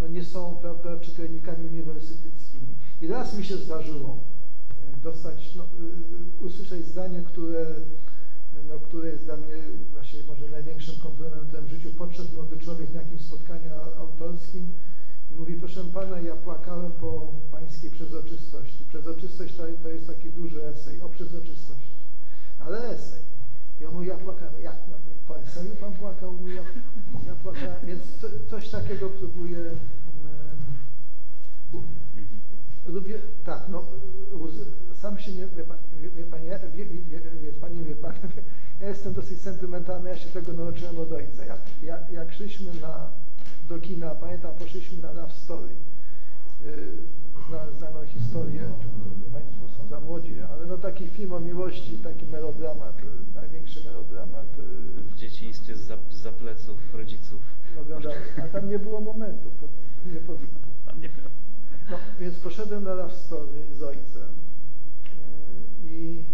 no, 0.00 0.08
nie 0.08 0.24
są, 0.24 0.56
prawda, 0.60 1.00
czytelnikami 1.00 1.66
uniwersyteckimi. 1.66 2.74
I 3.02 3.06
raz 3.06 3.38
mi 3.38 3.44
się 3.44 3.56
zdarzyło 3.56 4.18
e, 4.94 4.96
dostać, 4.96 5.54
no, 5.54 5.64
y, 6.42 6.46
usłyszeć 6.46 6.86
zdanie, 6.86 7.22
które, 7.22 7.66
no, 8.68 8.78
które 8.80 9.08
jest 9.08 9.24
dla 9.24 9.36
mnie 9.36 9.56
właśnie 9.92 10.20
może 10.28 10.48
największym 10.48 10.94
komplementem 11.00 11.64
w 11.64 11.68
życiu. 11.68 11.90
Podszedł 11.98 12.34
młody 12.34 12.56
człowiek 12.56 12.94
na 12.94 13.02
jakimś 13.02 13.22
spotkaniu 13.22 13.70
autorskim 13.98 14.72
i 15.32 15.34
mówi, 15.34 15.54
proszę 15.54 15.84
pana, 15.84 16.20
ja 16.20 16.36
płakałem 16.36 16.92
po 16.92 17.32
pańskiej 17.82 17.90
przezroczystości. 17.90 18.84
Przezroczystość 18.88 19.54
to, 19.54 19.62
to 19.82 19.88
jest 19.88 20.06
taki 20.06 20.30
duży 20.30 20.64
esej 20.64 21.00
o 21.00 21.08
przezroczystości, 21.08 21.94
ale 22.58 22.90
esej. 22.90 23.22
I 23.80 23.84
on 23.84 23.94
mówi, 23.94 24.06
ja 24.06 24.16
płakałem. 24.16 24.62
Jak 24.62 24.76
no, 24.88 24.94
po 25.26 25.40
eseju 25.40 25.76
pan 25.80 25.92
płakał? 25.92 26.32
Mówi, 26.32 26.54
ja, 26.54 26.62
ja 27.26 27.34
płakałem. 27.34 27.86
Więc 27.86 28.02
co, 28.20 28.26
coś 28.50 28.68
takiego 28.68 29.10
próbuję. 29.10 29.58
mm, 29.58 29.76
Lubię, 32.86 33.18
tak, 33.44 33.62
no, 33.68 33.84
sam 34.94 35.18
się 35.18 35.32
nie, 35.32 35.46
wie, 35.46 35.64
wie, 36.00 36.10
wie, 36.10 36.24
pani, 36.24 36.46
wie, 36.74 36.84
wie, 36.84 37.20
wie, 37.20 37.52
pani, 37.52 37.84
wie 37.84 37.94
pan, 37.94 38.14
ja 38.80 38.88
jestem 38.88 39.12
dosyć 39.12 39.40
sentymentalny, 39.40 40.10
ja 40.10 40.16
się 40.16 40.28
tego 40.28 40.52
nauczyłem 40.52 40.98
od 40.98 41.12
ojca. 41.12 41.44
Jak, 41.44 41.60
jak, 41.82 42.10
jak 42.10 42.32
szliśmy 42.32 42.74
na, 42.80 43.10
do 43.68 43.78
kina, 43.78 44.14
pamiętam, 44.14 44.54
poszliśmy 44.54 45.02
na 45.02 45.12
Love 45.12 45.34
Story, 45.34 45.68
zna, 47.48 47.70
znaną 47.78 48.06
historię, 48.06 48.62
Państwo 49.32 49.68
są 49.68 49.88
za 49.88 50.00
młodzi, 50.00 50.40
ale 50.40 50.66
no 50.66 50.78
taki 50.78 51.08
film 51.08 51.32
o 51.32 51.40
miłości, 51.40 51.98
taki 51.98 52.26
melodramat, 52.26 52.96
największy 53.34 53.84
melodramat 53.84 54.58
yy, 54.58 55.02
W 55.02 55.16
dzieciństwie 55.16 55.76
z 55.76 55.92
za 56.10 56.32
pleców 56.32 56.94
rodziców. 56.94 57.40
oglądałem, 57.82 58.22
a 58.44 58.48
tam 58.48 58.70
nie 58.70 58.78
było 58.78 59.00
momentów, 59.00 59.52
to 59.60 59.66
nie 60.14 60.20
powiem. 60.20 60.48
Tam 60.86 61.00
nie 61.00 61.08
wiem. 61.08 61.28
No, 61.90 61.96
więc 62.20 62.34
poszedłem 62.38 62.84
na 62.84 62.94
Love 62.94 63.14
Story 63.14 63.66
z 63.78 63.82
ojcem 63.82 64.28
Yy, 65.84 65.90
i 65.90 66.24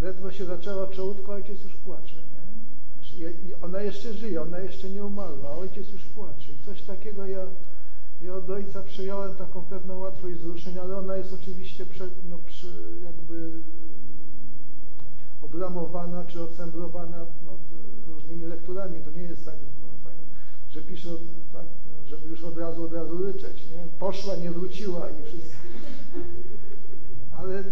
ledwo 0.00 0.30
się 0.30 0.44
zaczęła 0.44 0.86
czołówka, 0.86 1.32
ojciec 1.32 1.64
już 1.64 1.74
płacze, 1.74 2.14
nie? 2.16 2.42
Ona 3.62 3.82
jeszcze 3.82 4.12
żyje, 4.12 4.42
ona 4.42 4.58
jeszcze 4.58 4.90
nie 4.90 5.04
umarła, 5.04 5.48
a 5.50 5.52
ojciec 5.52 5.90
już 5.90 6.04
płacze. 6.04 6.52
I 6.52 6.66
coś 6.66 6.82
takiego 6.82 7.26
ja, 7.26 7.46
ja 8.22 8.34
od 8.34 8.50
ojca 8.50 8.82
przyjąłem 8.82 9.36
taką 9.36 9.62
pewną 9.62 9.98
łatwość 9.98 10.36
wzruszenia, 10.36 10.82
ale 10.82 10.96
ona 10.96 11.16
jest 11.16 11.32
oczywiście 11.32 11.86
prze, 11.86 12.08
no, 12.30 12.38
jakby 13.04 13.50
oblamowana 15.42 16.24
czy 16.24 16.42
ocembrowana 16.42 17.18
no, 17.18 17.52
różnymi 18.14 18.44
lekturami. 18.44 19.00
To 19.00 19.10
nie 19.10 19.22
jest 19.22 19.44
tak, 19.44 19.54
że 20.70 20.82
pisze 20.82 21.12
od, 21.12 21.20
tak, 21.52 21.66
żeby 22.06 22.28
już 22.28 22.44
od 22.44 22.58
razu, 22.58 22.84
od 22.84 22.92
razu 22.92 23.22
ryczeć, 23.22 23.66
nie? 23.70 23.86
Poszła, 23.98 24.36
nie 24.36 24.50
wróciła 24.50 25.10
i 25.10 25.22
wszystko. 25.24 25.56
Ale 27.38 27.64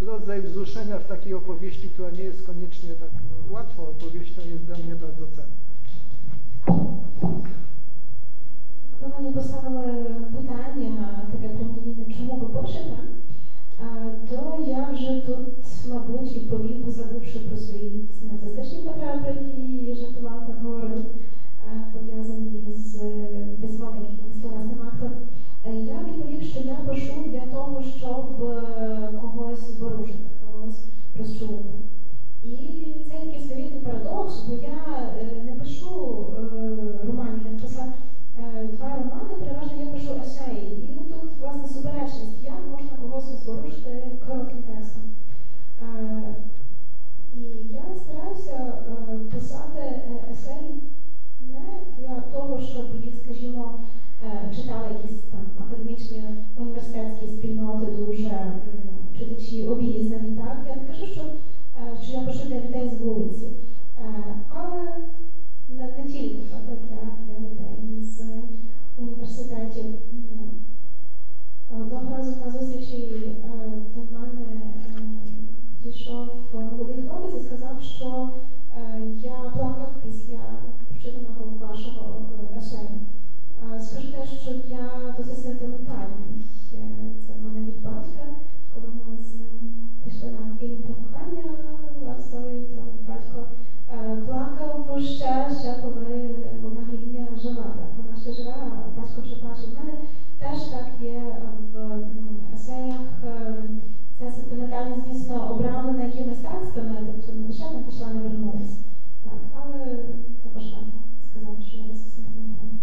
rodzaj 0.00 0.42
wzruszenia 0.42 0.98
w 0.98 1.06
takiej 1.06 1.34
opowieści, 1.34 1.88
która 1.88 2.10
nie 2.10 2.22
jest 2.22 2.46
koniecznie 2.46 2.94
tak 2.94 3.10
no, 3.12 3.52
łatwą 3.52 3.88
opowieścią, 3.88 4.40
jest 4.40 4.64
dla 4.64 4.76
mnie 4.76 4.94
bardzo 4.94 5.26
cenna. 5.26 7.01
Мені 9.22 9.34
поставили 9.34 10.16
питання, 10.36 11.28
таке 11.32 11.48
прямолінійне, 11.48 12.14
чому 12.18 12.36
ви 12.36 12.60
пишете, 12.60 12.96
е, 13.80 14.12
то 14.30 14.64
я 14.66 14.90
вже 14.90 15.26
тут, 15.26 15.46
мабуть, 15.90 16.34
відповів, 16.34 16.90
забувши 16.90 17.38
про 17.38 17.56
свої 17.56 18.08
нацистичні 18.22 18.78
потреби, 18.78 19.28
які 19.28 19.94
жартував 19.94 20.46
так 20.46 20.62
говорив, 20.64 21.04
е, 21.72 21.92
пов'язані 21.92 22.72
з 22.72 22.98
письмом, 23.60 23.94
як 23.96 24.10
якимось 24.10 24.40
словесним 24.40 24.82
актом. 24.82 25.12
Е, 25.66 25.74
Я 25.74 26.04
відповів, 26.04 26.42
що 26.42 26.60
я 26.60 26.74
пишу 26.74 27.30
для 27.32 27.46
того, 27.46 27.82
щоб 27.82 28.42
е, 28.42 29.12
когось 29.20 29.78
зворушити, 29.78 30.30
когось 30.46 30.84
розчулити. 31.18 31.74
І 32.42 32.96
це 33.08 33.14
такий 33.20 33.40
своєрідний 33.40 33.80
парадокс, 33.80 34.40
бо 34.40 34.54
я 34.54 35.10
е, 35.18 35.42
не 35.44 35.52
пишу 35.52 36.26
е, 36.36 37.06
романів, 37.06 37.42
я 37.46 37.52
написала 37.52 37.92
е, 38.38 38.68
два 38.76 38.96
романи, 38.96 39.34
переважно 39.40 39.82
я 39.82 39.86
пишу 39.86 40.10
есеї. 40.22 40.84
І 40.84 40.94
тут, 40.94 41.38
суперечність, 42.12 42.44
як 42.44 42.58
можна 42.70 42.90
когось 42.96 43.42
зворушити 43.42 44.02
коротким 44.28 44.62
текстом. 44.62 45.02
Е, 45.82 46.34
І 47.36 47.40
я 47.72 47.84
стараюся 47.96 48.74
е, 48.88 49.18
писати 49.18 49.80
е, 49.80 50.24
есеї 50.32 50.82
не 51.40 51.80
для 51.98 52.20
того, 52.20 52.60
щоб 52.60 53.04
їх, 53.04 53.14
скажімо, 53.24 53.80
е, 54.24 54.54
читали 54.56 54.88
якісь 54.88 55.20
там 55.20 55.46
академічні 55.60 56.24
університетські 56.56 57.26
спільноти 57.26 57.86
дуже 57.86 58.52
читачі 59.18 59.66
обізнані. 59.66 60.36
Так? 60.36 60.58
Я 60.68 60.76
не 60.76 60.88
кажу, 60.88 61.06
що, 61.06 61.20
е, 61.20 62.02
що 62.02 62.12
я 62.12 62.20
пишу 62.20 62.48
для 62.48 62.60
людей 62.60 62.88
з 62.88 63.00
вулиці, 63.00 63.46
Е, 63.98 64.40
але 64.48 64.82
не, 65.68 65.86
не 65.86 66.12
тільки 66.12 66.36
для, 66.66 67.24
для 67.26 67.48
людей 67.48 68.02
з 68.02 68.20
університетів. 68.98 69.84
Одного 71.80 72.16
разу 72.16 72.36
на 72.44 72.50
зустрічі 72.50 73.22
е, 73.44 73.72
до 73.94 74.18
мене 74.18 74.46
е, 74.52 75.02
дійшов 75.82 76.28
молодий 76.52 77.02
хлопець 77.08 77.42
і 77.42 77.46
сказав, 77.46 77.82
що 77.82 78.30
е, 78.76 79.02
я 79.22 79.50
плакав 79.54 79.94
після 80.04 80.38
прочитаного 80.88 81.58
вашого 81.60 82.26
есею. 82.56 82.88
Скажу 83.80 84.12
те, 84.12 84.26
що 84.26 84.50
я 84.68 85.14
досить 85.18 85.38
сентиментальний. 85.38 86.42
Це 87.26 87.32
в 87.38 87.42
мене 87.42 87.66
від 87.66 87.82
батька. 87.82 88.26
Коли 88.74 88.86
ми 88.88 89.16
з 89.22 89.34
ним 89.34 89.74
пішли 90.04 90.30
на 90.30 90.56
фільм 90.60 90.82
про 90.82 90.94
кохання 90.94 91.44
Ларсові, 92.06 92.60
то 92.60 92.82
батько 93.08 93.46
плакав 94.26 95.00
ще, 95.00 95.48
ще 95.60 95.82
коли 95.82 96.11
якимось 106.14 106.38
текстами, 106.38 106.96
тобто 107.06 107.32
не 107.32 107.46
лише 107.46 107.70
не 107.70 107.82
пішла, 107.82 108.12
не 108.12 108.20
вернулася. 108.20 108.76
Але 109.54 109.96
також 110.42 110.62
варто 110.62 110.92
сказати, 111.30 111.62
що 111.68 111.78
вона 111.78 111.94
сентиментальна. 111.94 112.78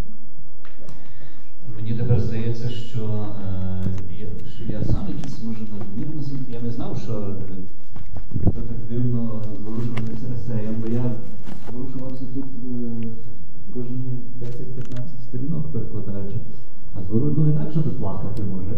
Мені 1.76 1.94
тепер 1.94 2.22
здається, 2.22 2.70
що, 2.70 3.28
е, 3.42 4.28
що 4.56 4.64
я 4.74 4.84
сам 4.84 5.08
якийсь 5.08 5.44
може 5.44 5.60
надмірно 5.60 6.22
Я 6.50 6.62
не 6.62 6.72
знав, 6.72 7.00
що 7.04 7.14
е, 7.14 7.56
то 8.44 8.62
так 8.62 8.78
дивно 8.90 9.44
зворушувалися 9.58 10.34
есеєм, 10.34 10.76
бо 10.82 10.94
я 10.94 11.12
зворушувався 11.70 12.26
тут 12.34 12.46
е, 12.46 13.08
кожні 13.74 14.18
10-15 14.42 15.04
сторінок 15.28 15.72
перекладаючи. 15.72 16.38
А 16.96 17.02
зворушував 17.02 17.48
ну, 17.48 17.54
інакше 17.54 17.82
плакати 17.82 18.44
може. 18.44 18.76